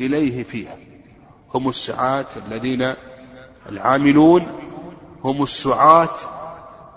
[0.02, 0.78] إليه فيها
[1.54, 2.93] هم السعاة الذين
[3.69, 4.48] العاملون
[5.24, 6.15] هم السعاة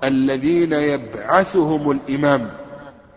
[0.05, 2.51] الذين يبعثهم الإمام.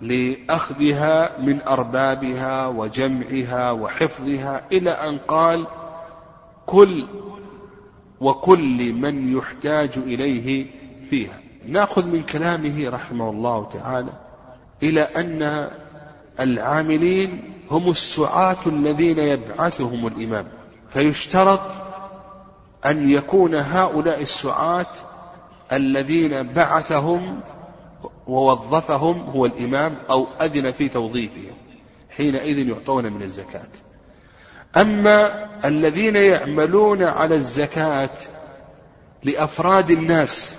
[0.01, 5.67] لأخذها من أربابها وجمعها وحفظها إلى أن قال
[6.65, 7.07] كل
[8.19, 10.65] وكل من يحتاج إليه
[11.09, 11.39] فيها.
[11.67, 14.11] نأخذ من كلامه رحمه الله تعالى
[14.83, 15.69] إلى أن
[16.39, 20.45] العاملين هم السعاة الذين يبعثهم الإمام.
[20.89, 21.61] فيشترط
[22.85, 24.85] أن يكون هؤلاء السعاة
[25.71, 27.39] الذين بعثهم
[28.27, 31.55] ووظفهم هو الإمام أو أذن في توظيفهم
[32.09, 33.67] حينئذ يعطون من الزكاة.
[34.77, 38.09] أما الذين يعملون على الزكاة
[39.23, 40.55] لأفراد الناس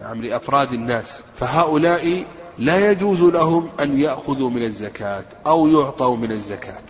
[0.00, 2.26] نعم لأفراد الناس فهؤلاء
[2.58, 6.84] لا يجوز لهم أن يأخذوا من الزكاة أو يعطوا من الزكاة.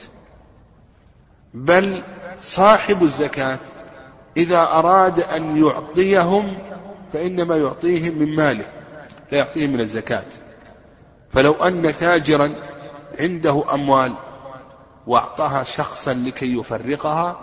[1.55, 2.03] بل
[2.41, 3.59] صاحب الزكاة
[4.37, 6.59] إذا أراد أن يعطيهم
[7.13, 8.65] فإنما يعطيهم من ماله.
[9.33, 10.25] لا يعطيهم من الزكاة.
[11.33, 12.51] فلو أن تاجرا
[13.21, 14.15] عنده أموال
[15.07, 17.41] وأعطاها شخصا لكي يفرقها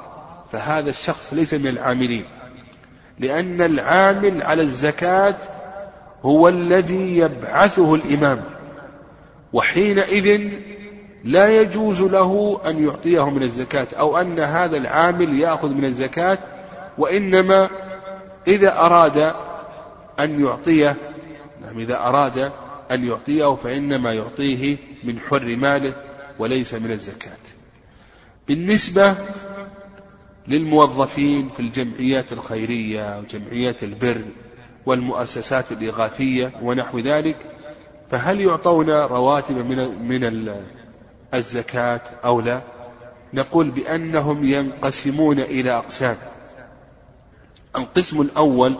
[0.51, 2.25] فهذا الشخص ليس من العاملين.
[3.19, 5.35] لأن العامل على الزكاة
[6.25, 8.41] هو الذي يبعثه الإمام
[9.53, 10.51] وحينئذ
[11.23, 16.37] لا يجوز له أن يعطيه من الزكاة أو أن هذا العامل يأخذ من الزكاة
[16.97, 17.69] وإنما
[18.47, 19.33] إذا أراد
[20.19, 20.95] أن يعطيه
[21.65, 22.51] نعم إذا أراد
[22.91, 25.93] أن يعطيه فإنما يعطيه من حر ماله
[26.39, 27.37] وليس من الزكاة
[28.47, 29.15] بالنسبة
[30.47, 34.25] للموظفين في الجمعيات الخيرية وجمعيات البر
[34.85, 37.37] والمؤسسات الإغاثية ونحو ذلك
[38.11, 40.53] فهل يعطون رواتب من من
[41.33, 42.61] الزكاة أو لا؟
[43.33, 46.17] نقول بأنهم ينقسمون إلى أقسام.
[47.77, 48.75] القسم الأول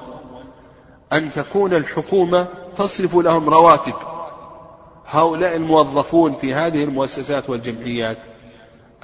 [1.14, 3.94] أن تكون الحكومة تصرف لهم رواتب.
[5.08, 8.18] هؤلاء الموظفون في هذه المؤسسات والجمعيات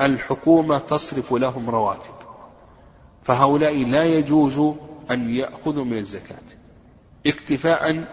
[0.02, 2.14] الحكومة تصرف لهم رواتب.
[3.24, 4.76] فهؤلاء لا يجوز
[5.12, 6.62] أن يأخذوا من الزكاة.
[7.28, 8.06] اكتفاء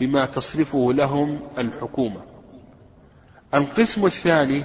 [0.00, 2.20] بما تصرفه لهم الحكومة
[3.54, 4.62] القسم الثاني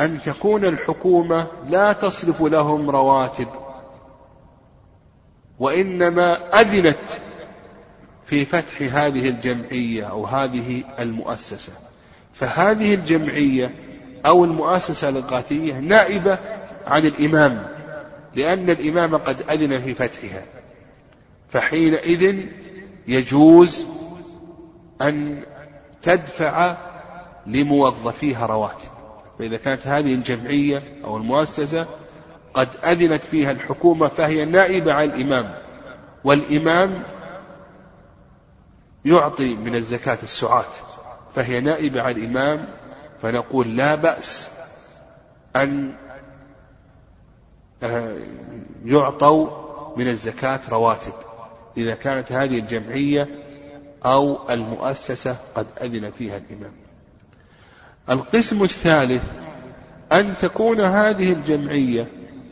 [0.00, 3.48] أن تكون الحكومة لا تصرف لهم رواتب
[5.58, 6.96] وإنما أذنت
[8.28, 11.72] في فتح هذه الجمعية أو هذه المؤسسة.
[12.32, 13.74] فهذه الجمعية
[14.26, 16.38] أو المؤسسة الإغاثية نائبة
[16.86, 17.66] عن الإمام
[18.34, 20.42] لأن الإمام قد أذن في فتحها.
[21.50, 22.36] فحينئذ
[23.08, 23.86] يجوز
[25.02, 25.42] أن
[26.02, 26.76] تدفع
[27.46, 28.88] لموظفيها رواتب.
[29.38, 31.86] فإذا كانت هذه الجمعية أو المؤسسة
[32.54, 35.54] قد أذنت فيها الحكومة فهي نائبة عن الإمام.
[36.24, 37.02] والإمام
[39.04, 40.64] يعطي من الزكاة السعاة.
[41.34, 42.68] فهي نائبة عن الإمام
[43.22, 44.48] فنقول لا بأس
[45.56, 45.92] أن
[47.82, 48.18] آه،
[48.84, 49.48] يعطوا
[49.96, 51.12] من الزكاة رواتب.
[51.76, 53.28] إذا كانت هذه الجمعية
[54.04, 56.72] أو المؤسسة قد أذن فيها الإمام.
[58.10, 59.32] القسم الثالث
[60.12, 62.06] أن تكون هذه الجمعية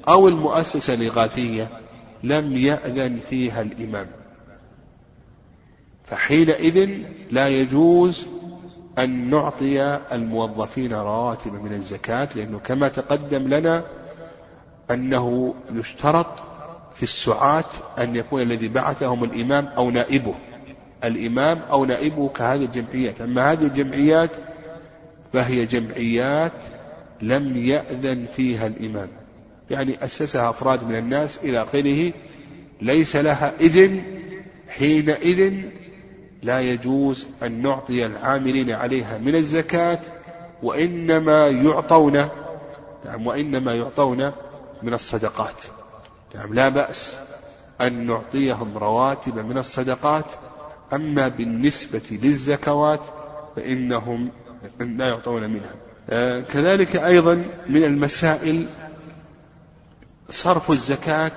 [0.09, 1.69] أو المؤسسة الإغاثية
[2.23, 4.07] لم يأذن فيها الإمام.
[6.07, 6.89] فحينئذ
[7.31, 8.27] لا يجوز
[8.99, 13.85] أن نعطي الموظفين رواتب من الزكاة لأنه كما تقدم لنا
[14.91, 16.27] أنه يشترط
[16.95, 17.65] في السعاة
[17.99, 20.35] أن يكون الذي بعثهم الإمام أو نائبه.
[21.05, 23.21] الإمام أو نائبه كهذه الجمعيات.
[23.21, 24.31] أما هذه الجمعيات
[25.33, 26.53] فهي جمعيات
[27.23, 29.09] لم يأذن فيها الإمام.
[29.71, 32.13] يعني أسسها أفراد من الناس إلى آخره
[32.81, 34.03] ليس لها إذن
[34.69, 35.55] حينئذ
[36.47, 39.99] لا يجوز أن نعطي العاملين عليها من الزكاة
[40.63, 42.29] وإنما يعطون
[43.05, 44.33] نعم وإنما يعطون
[44.83, 45.65] من الصدقات.
[46.35, 47.17] نعم لا بأس
[47.81, 50.25] أن نعطيهم رواتب من الصدقات
[50.93, 53.01] أما بالنسبة للزكوات
[53.57, 54.31] فإنهم
[54.81, 55.75] لا يعطون منها.
[56.11, 58.67] آه، كذلك أيضا من المسائل
[60.31, 61.33] صرف الزكاة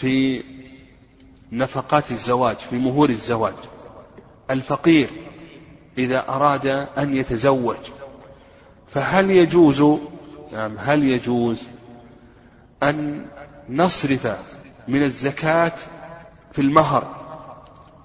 [0.00, 0.44] في
[1.52, 3.54] نفقات الزواج في مهور الزواج.
[4.50, 5.10] الفقير
[5.98, 6.66] إذا أراد
[6.98, 7.76] أن يتزوج.
[8.88, 9.98] فهل يجوز
[10.52, 11.62] نعم هل يجوز
[12.82, 13.26] أن
[13.68, 14.36] نصرف
[14.88, 15.72] من الزكاة
[16.52, 17.16] في المهر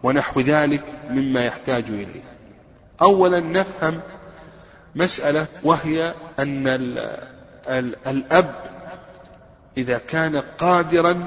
[0.04, 2.23] ونحو ذلك مما يحتاج إليه؟
[3.01, 4.01] أولا نفهم
[4.95, 6.67] مسألة وهي أن
[8.08, 8.56] الأب
[9.77, 11.23] إذا كان قادرا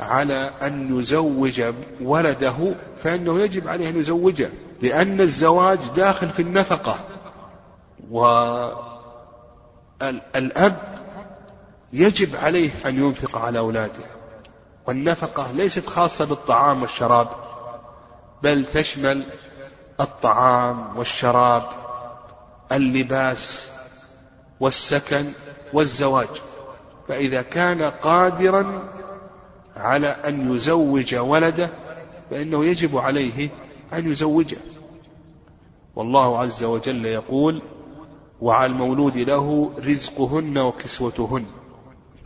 [0.00, 1.62] على أن يزوج
[2.00, 4.50] ولده فإنه يجب عليه أن يزوجه
[4.82, 6.96] لأن الزواج داخل في النفقة.
[10.00, 10.76] والأب
[11.92, 14.04] يجب عليه أن ينفق على أولاده.
[14.86, 17.28] والنفقة ليست خاصة بالطعام والشراب
[18.42, 19.26] بل تشمل
[20.00, 21.62] الطعام والشراب
[22.72, 23.68] اللباس
[24.60, 25.26] والسكن
[25.72, 26.28] والزواج.
[27.08, 28.82] فإذا كان قادرا
[29.80, 31.68] على أن يزوج ولده
[32.30, 33.48] فإنه يجب عليه
[33.92, 34.58] أن يزوجه.
[35.96, 37.62] والله عز وجل يقول
[38.40, 41.44] وعلى المولود له رزقهن وكسوتهن.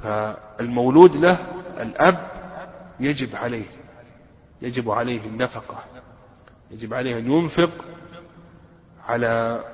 [0.03, 1.37] فالمولود له
[1.81, 2.19] الأب
[3.01, 3.64] يجب عليه
[4.62, 5.77] يجب عليه النفقة
[6.71, 7.71] يجب عليه أن ينفق
[9.09, 9.64] على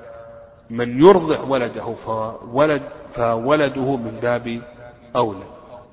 [0.69, 4.61] من يرضع ولده فولد فولده من باب
[5.15, 5.43] أولى.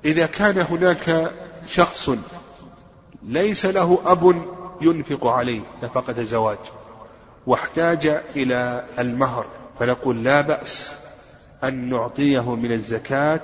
[0.05, 1.31] إذا كان هناك
[1.69, 2.09] شخص
[3.23, 4.35] ليس له أب
[4.81, 6.57] ينفق عليه نفقة زواج
[7.47, 9.45] واحتاج إلى المهر
[9.79, 10.95] فنقول لا بأس
[11.63, 13.41] أن نعطيه من الزكاة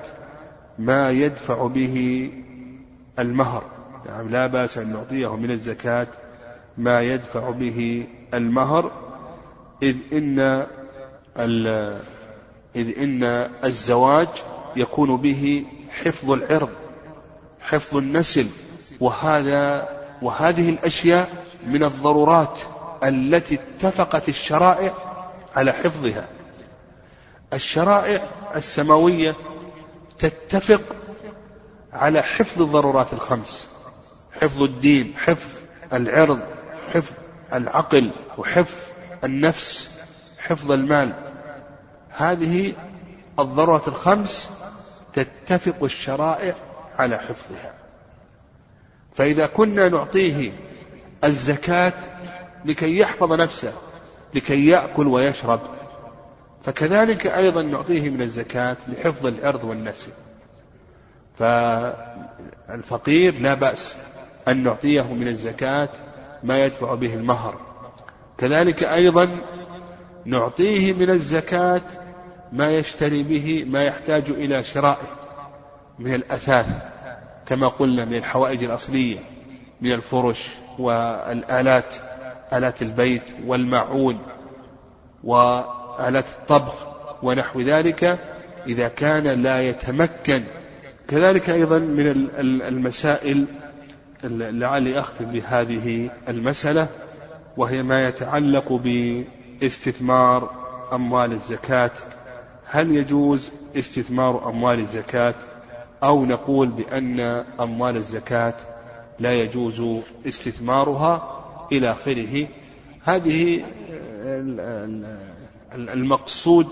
[0.80, 2.30] ما يدفع به
[3.20, 3.64] المهر.
[4.06, 6.08] نعم لا بأس أن نعطيه من الزكاة
[6.78, 8.92] ما يدفع به المهر
[9.84, 10.40] إذ إن
[12.76, 13.24] إذ إن
[13.64, 14.28] الزواج
[14.76, 16.85] يكون به حفظ العرض.
[17.70, 18.48] حفظ النسل
[19.00, 19.90] وهذا
[20.22, 21.30] وهذه الأشياء
[21.68, 22.60] من الضرورات
[23.04, 24.94] التي اتفقت الشرائع
[25.56, 26.28] على حفظها.
[27.54, 28.24] الشرائع
[28.56, 29.36] السماوية
[30.20, 30.82] تتفق
[31.94, 33.68] على حفظ الضرورات الخمس
[34.42, 35.60] حفظ الدين حفظ
[35.94, 36.40] العرض
[36.94, 37.14] حفظ
[37.54, 38.94] العقل وحفظ
[39.24, 39.90] النفس
[40.38, 41.14] حفظ المال.
[42.10, 42.74] هذه
[43.40, 44.50] الضرورات الخمس
[45.14, 46.56] تتفق الشرائع
[47.00, 47.74] على حفظها.
[49.16, 50.52] فإذا كنا نعطيه
[51.24, 51.94] الزكاة
[52.66, 53.74] لكي يحفظ نفسه
[54.34, 55.60] لكي يأكل ويشرب
[56.66, 60.12] فكذلك أيضا نعطيه من الزكاة لحفظ العرض والنسل
[62.68, 63.98] فالفقير لا بأس
[64.48, 65.90] أن نعطيه من الزكاة
[66.44, 67.60] ما يدفع به المهر.
[68.38, 69.30] كذلك أيضا
[70.26, 71.82] نعطيه من الزكاة
[72.52, 75.25] ما يشتري به ما يحتاج إلى شرائه.
[76.00, 76.68] من الأثاث
[77.46, 79.20] كما قلنا من الحوائج الأصلية
[79.82, 81.96] من الفرش والآلات
[82.54, 84.20] آلات البيت والمعون
[85.24, 86.74] وآلات الطبخ
[87.24, 88.20] ونحو ذلك
[88.68, 90.44] إذا كان لا يتمكن.
[91.08, 93.46] كذلك أيضا من المسائل
[94.24, 96.88] لعلي أختم بهذه المسألة
[97.58, 100.52] وهي ما يتعلق باستثمار
[100.94, 101.92] أموال الزكاة.
[102.66, 105.36] هل يجوز استثمار أموال الزكاة؟
[106.06, 107.20] أو نقول بأن
[107.60, 108.54] أموال الزكاة
[109.20, 111.42] لا يجوز استثمارها
[111.72, 112.48] إلى آخره.
[113.04, 113.64] هذه
[115.74, 116.68] المقصود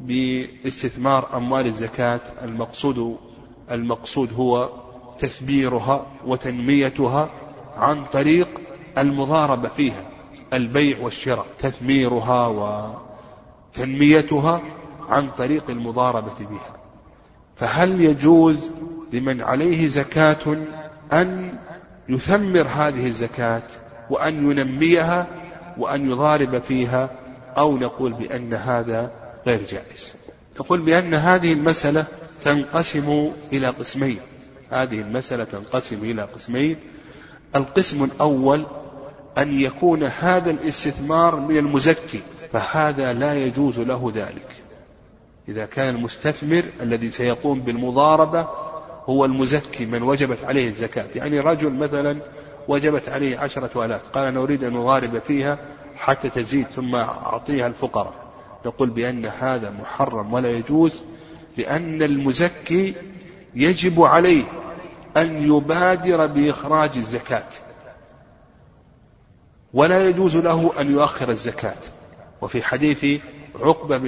[0.00, 2.20] باستثمار أموال الزكاة.
[2.42, 3.16] المقصود
[3.70, 4.70] المقصود هو
[5.18, 7.30] تثميرها وتنميتها
[7.76, 8.48] عن طريق
[8.98, 10.10] المضاربة فيها
[10.52, 12.46] البيع والشراء تثميرها
[13.76, 14.62] وتنميتها
[15.08, 16.73] عن طريق المضاربة بها.
[17.56, 18.70] فهل يجوز
[19.12, 20.56] لمن عليه زكاة
[21.12, 21.54] أن
[22.08, 23.62] يثمر هذه الزكاة
[24.10, 25.26] وأن ينميها
[25.78, 27.10] وأن يضارب فيها
[27.56, 29.10] أو نقول بأن هذا
[29.46, 30.14] غير جائز؟
[30.60, 32.04] نقول بأن هذه المسألة
[32.42, 34.18] تنقسم إلى قسمين.
[34.70, 36.76] هذه المسألة تنقسم إلى قسمين.
[37.56, 38.66] القسم الأول
[39.38, 42.20] أن يكون هذا الاستثمار من المزكي
[42.52, 44.63] فهذا لا يجوز له ذلك.
[45.48, 48.48] إذا كان المستثمر الذي سيقوم بالمضاربة
[49.06, 51.06] هو المزكي من وجبت عليه الزكاة.
[51.14, 52.18] يعني رجل مثلا
[52.68, 54.00] وجبت عليه عشرة آلاف.
[54.08, 55.58] قال أنا أريد أن أضارب فيها
[55.96, 58.14] حتى تزيد ثم أعطيها الفقراء.
[58.66, 61.02] نقول بأن هذا محرم ولا يجوز
[61.56, 62.94] لأن المزكي
[63.54, 64.44] يجب عليه
[65.16, 67.48] أن يبادر بإخراج الزكاة.
[69.74, 71.76] ولا يجوز له أن يؤخر الزكاة.
[72.42, 73.20] وفي حديث
[73.60, 73.98] عقبة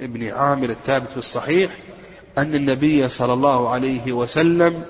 [0.00, 1.76] بن عامر الثابت في الصحيح
[2.38, 4.84] أن النبي صلى الله عليه وسلم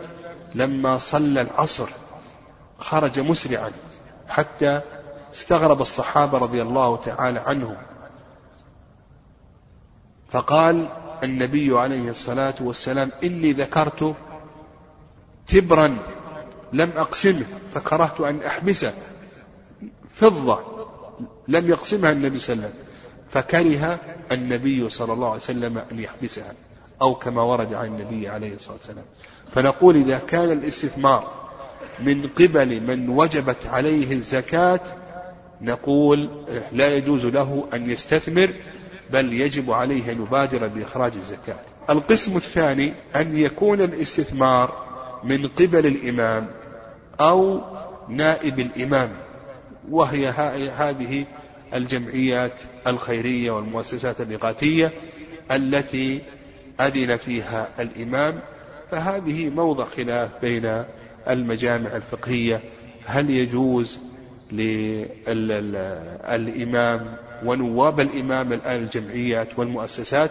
[0.55, 1.89] لما صلى العصر
[2.79, 3.71] خرج مسرعا
[4.29, 4.81] حتى
[5.35, 7.77] استغرب الصحابة رضي الله تعالى عنهم.
[10.31, 10.89] فقال
[11.25, 14.15] النبي عليه الصلاة والسلام إني ذكرت
[15.47, 15.99] تبرا
[16.73, 18.95] لم أقسمه فكرهت أن أحبسه
[20.15, 20.61] فضة
[21.49, 22.86] لم يقسمها النبي صلى الله عليه وسلم.
[23.37, 23.99] فكره
[24.33, 26.53] النبي صلى الله عليه وسلم أن يحبسها
[27.03, 29.05] أو كما ورد عن النبي عليه الصلاة والسلام.
[29.53, 31.47] فنقول إذا كان الاستثمار
[32.01, 34.81] من قبل من وجبت عليه الزكاة
[35.61, 36.31] نقول
[36.73, 38.51] لا يجوز له أن يستثمر
[39.13, 41.61] بل يجب عليه أن يبادر بإخراج الزكاة.
[41.91, 44.87] القسم الثاني أن يكون الاستثمار
[45.25, 46.47] من قبل الإمام
[47.21, 47.61] أو
[48.09, 49.11] نائب الإمام
[49.91, 50.29] وهي
[50.77, 51.25] هذه
[51.75, 54.93] الجمعيات الخيرية والمؤسسات الإغاثية
[55.51, 56.21] التي
[56.81, 58.41] أذن فيها الإمام.
[58.91, 60.85] فهذه موضع خلاف بين
[61.29, 62.61] المجامع الفقهية.
[63.07, 63.99] هل يجوز
[64.53, 65.17] للإمام
[67.45, 70.31] ونواب الإمام الآن الجمعيات والمؤسسات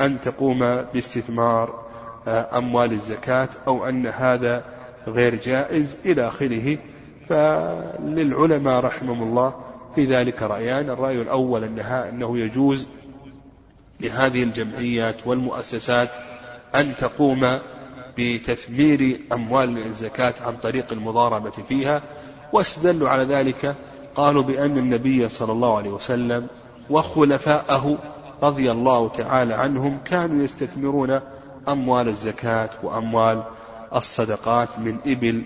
[0.00, 0.58] أن تقوم
[0.94, 1.86] باستثمار
[2.28, 4.64] آه، أموال الزكاة أو أن هذا
[5.06, 6.78] غير جائز إلى آخره؟
[7.28, 9.54] فللعلماء رحمهم الله
[9.96, 10.90] في ذلك رأيان.
[10.90, 12.86] الرأي الأول أنها أنه يجوز
[14.00, 16.08] لهذه الجمعيات والمؤسسات
[16.74, 17.58] أن تقوم
[18.18, 22.02] بتثمير أموال الزكاة عن طريق المضاربة فيها.
[22.52, 23.74] واستدلوا على ذلك
[24.14, 26.46] قالوا بأن النبي صلى الله عليه وسلم
[26.90, 27.98] وخلفاءه
[28.42, 31.20] رضي الله تعالى عنهم كانوا يستثمرون
[31.68, 33.42] أموال الزكاة وأموال
[33.94, 35.42] الصدقات من إبل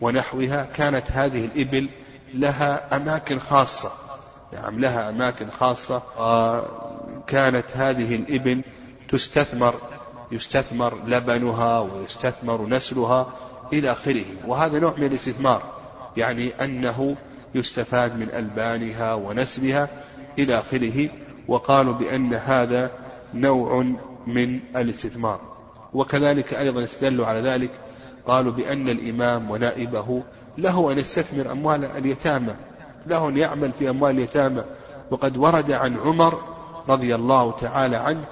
[0.00, 0.66] ونحوها.
[0.74, 1.88] كانت هذه الإبل
[2.34, 3.92] لها أماكن خاصة.
[4.52, 6.02] نعم لها أماكن خاصة
[7.26, 8.62] كانت هذه الإبل
[9.08, 9.74] تستثمر
[10.32, 13.32] يستثمر لبنها ويستثمر نسلها
[13.72, 14.24] إلى آخره.
[14.46, 15.62] وهذا نوع من الاستثمار
[16.16, 17.16] يعني أنه
[17.54, 19.88] يستفاد من ألبانها ونسلها
[20.38, 21.08] إلى آخره
[21.48, 22.90] وقالوا بأن هذا
[23.34, 23.84] نوع
[24.26, 25.40] من الاستثمار.
[25.94, 27.70] وكذلك أيضا استدلوا على ذلك
[28.26, 30.22] قالوا بأن الإمام ونائبه
[30.58, 32.54] له أن يستثمر أموال اليتامى
[33.06, 34.64] له أن يعمل في أموال اليتامى.
[35.10, 36.38] وقد ورد عن عمر
[36.88, 38.24] رضي الله تعالى عنه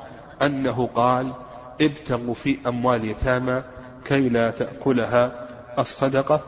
[0.42, 1.32] أنه قال
[1.80, 3.62] ابتغوا في أموال اليتامى
[4.04, 5.48] كي لا تأكلها
[5.78, 6.40] الصدقة.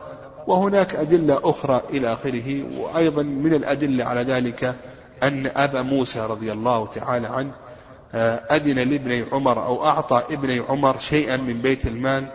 [0.47, 4.75] وهناك أدلة أخرى إلى آخره وأيضا من الأدلة على ذلك
[5.23, 7.51] أن أبا موسى رضي الله تعالى عنه
[8.15, 12.25] آه، أذن لابني عمر أو أعطى ابني عمر شيئا من بيت المال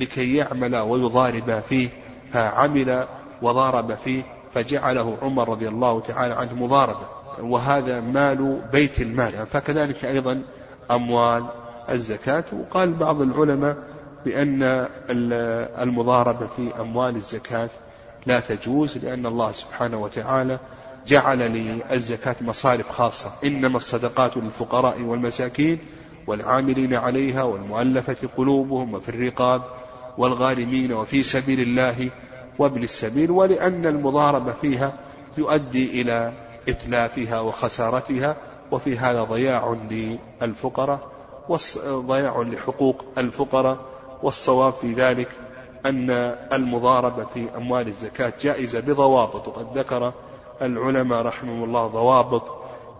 [0.00, 1.88] لكي يعمل ويضارب فيه.
[2.32, 3.06] فعمل
[3.42, 4.22] وضارب فيه
[4.52, 7.06] فجعله عمر رضي الله تعالى عنه مضاربة.
[7.40, 9.46] وهذا مال بيت المال.
[9.46, 10.42] فكذلك أيضا
[10.90, 11.46] أموال
[11.90, 12.44] الزكاة.
[12.52, 13.76] وقال بعض العلماء
[14.24, 14.88] بأن
[15.82, 17.70] المضاربة في أموال الزكاة
[18.26, 20.58] لا تجوز لأن الله سبحانه وتعالى
[21.06, 23.30] جعل للزكاة مصارف خاصة.
[23.44, 25.78] إنما الصدقات للفقراء والمساكين
[26.26, 29.62] والعاملين عليها والمؤلفة قلوبهم وفي الرقاب.
[30.18, 32.10] والغارمين وفي سبيل الله
[32.58, 34.92] وابن السبيل ولأن المضاربة فيها
[35.38, 36.32] يؤدي إلى
[36.68, 38.36] إتلافها وخسارتها
[38.70, 41.00] وفي هذا ضياع للفقراء
[41.86, 43.78] وضياع لحقوق الفقراء
[44.22, 45.28] والصواب في ذلك
[45.86, 46.10] أن
[46.52, 50.12] المضاربة في أموال الزكاة جائزة بضوابط وقد ذكر
[50.62, 52.42] العلماء رحمهم الله ضوابط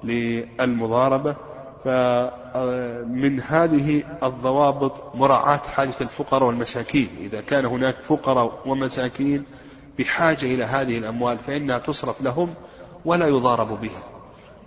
[0.05, 1.37] للمضاربة.
[1.85, 7.09] فمن هذه الضوابط مراعاة حاجة الفقراء والمساكين.
[7.20, 9.45] إذا كان هناك فقراء ومساكين
[9.99, 12.55] بحاجة إلى هذه الأموال فإنها تصرف لهم
[13.05, 14.03] ولا يضارب بها.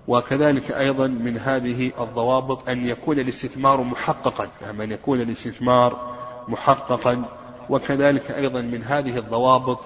[0.08, 6.14] وكذلك أيضا من هذه الضوابط أن يكون الاستثمار محققا نعم أن يكون الاستثمار
[6.48, 7.24] محققا.
[7.70, 9.80] وكذلك أيضا من هذه الضوابط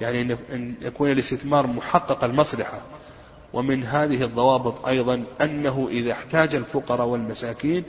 [0.00, 2.80] يعني أن يكون الاستثمار محقق المصلحة.
[3.52, 7.84] ومن هذه الضوابط أيضا أنه إذا احتاج الفقراء والمساكين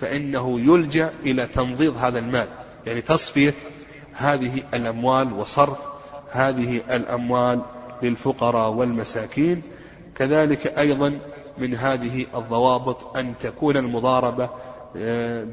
[0.00, 2.46] فإنه يلجأ إلى تنظيض هذا المال.
[2.86, 3.54] يعني تصفية
[4.12, 5.78] هذه الأموال وصرف
[6.30, 7.60] هذه الأموال
[8.02, 9.62] للفقراء والمساكين.
[10.16, 11.18] كذلك أيضا
[11.58, 14.50] من هذه الضوابط أن تكون المضاربة
[14.96, 15.44] آه،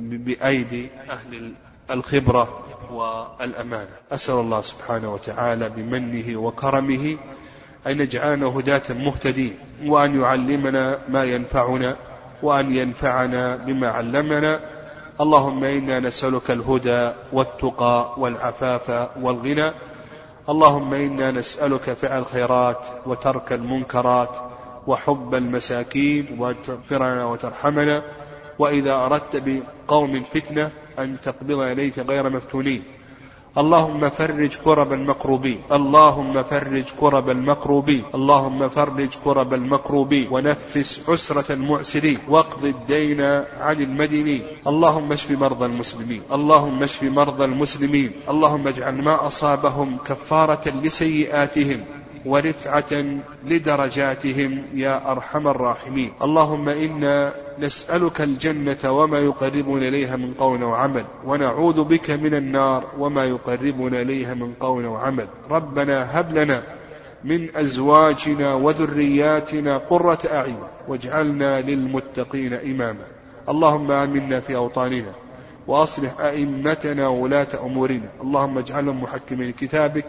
[0.00, 1.52] بأيدي أهل
[1.90, 3.88] الخبرة والأمانة.
[4.12, 7.16] أسأل الله سبحانه وتعالى بمنه وكرمه
[7.86, 9.54] أن يجعلنا هداة مهتدين
[9.86, 11.96] وأن يعلمنا ما ينفعنا
[12.42, 14.60] وأن ينفعنا بما علمنا.
[15.20, 19.70] اللهم إنا نسألك الهدى والتقى والعفاف والغنى.
[20.48, 24.36] اللهم إنا نسألك فعل الخيرات وترك المنكرات
[24.86, 28.02] وحب المساكين وتغفرنا وترحمنا.
[28.58, 32.82] وإذا أردت بقوم فتنة أن تقبض إليك غير مفتونين.
[33.58, 42.18] اللهم فرج كرب المكروبين اللهم فرج كرب المكروبين اللهم فرج كرب المكروبين ونفس عسرة المعسرين.
[42.28, 43.20] واقض الدين
[43.60, 44.42] عن المدينين.
[44.66, 46.22] اللهم اشف مرضى المسلمين.
[46.32, 48.10] اللهم اشف مرضى المسلمين.
[48.28, 51.80] اللهم اجعل ما أصابهم كفارة لسيئاتهم.
[52.26, 53.04] ورفعة
[53.44, 56.12] لدرجاتهم يا أرحم الراحمين.
[56.22, 63.24] اللهم إنا نسألك الجنة وما يقربنا إليها من قول وعمل ونعوذ بك من النار وما
[63.24, 65.26] يقربنا إليها من قول وعمل.
[65.50, 66.62] ربنا هب لنا
[67.24, 73.06] من أزواجنا وذرياتنا قرة أعين واجعلنا للمتقين إماما.
[73.48, 75.12] اللهم آمنا في أوطاننا
[75.66, 78.08] وأصلح أئمتنا وولاة أمورنا.
[78.22, 80.04] اللهم اجعلهم محكمين كتابك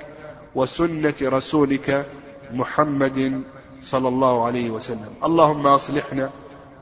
[0.56, 2.06] وسنة رسولك
[2.54, 3.42] محمد
[3.82, 5.14] صلى الله عليه وسلم.
[5.24, 6.30] اللهم أصلحنا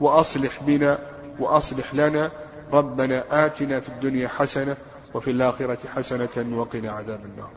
[0.00, 0.98] وأصلح بنا
[1.40, 2.30] وأصلح لنا.
[2.72, 4.76] ربنا آتنا في الدنيا حسنة
[5.14, 7.50] وفي الآخرة حسنة وقنا عذاب النار.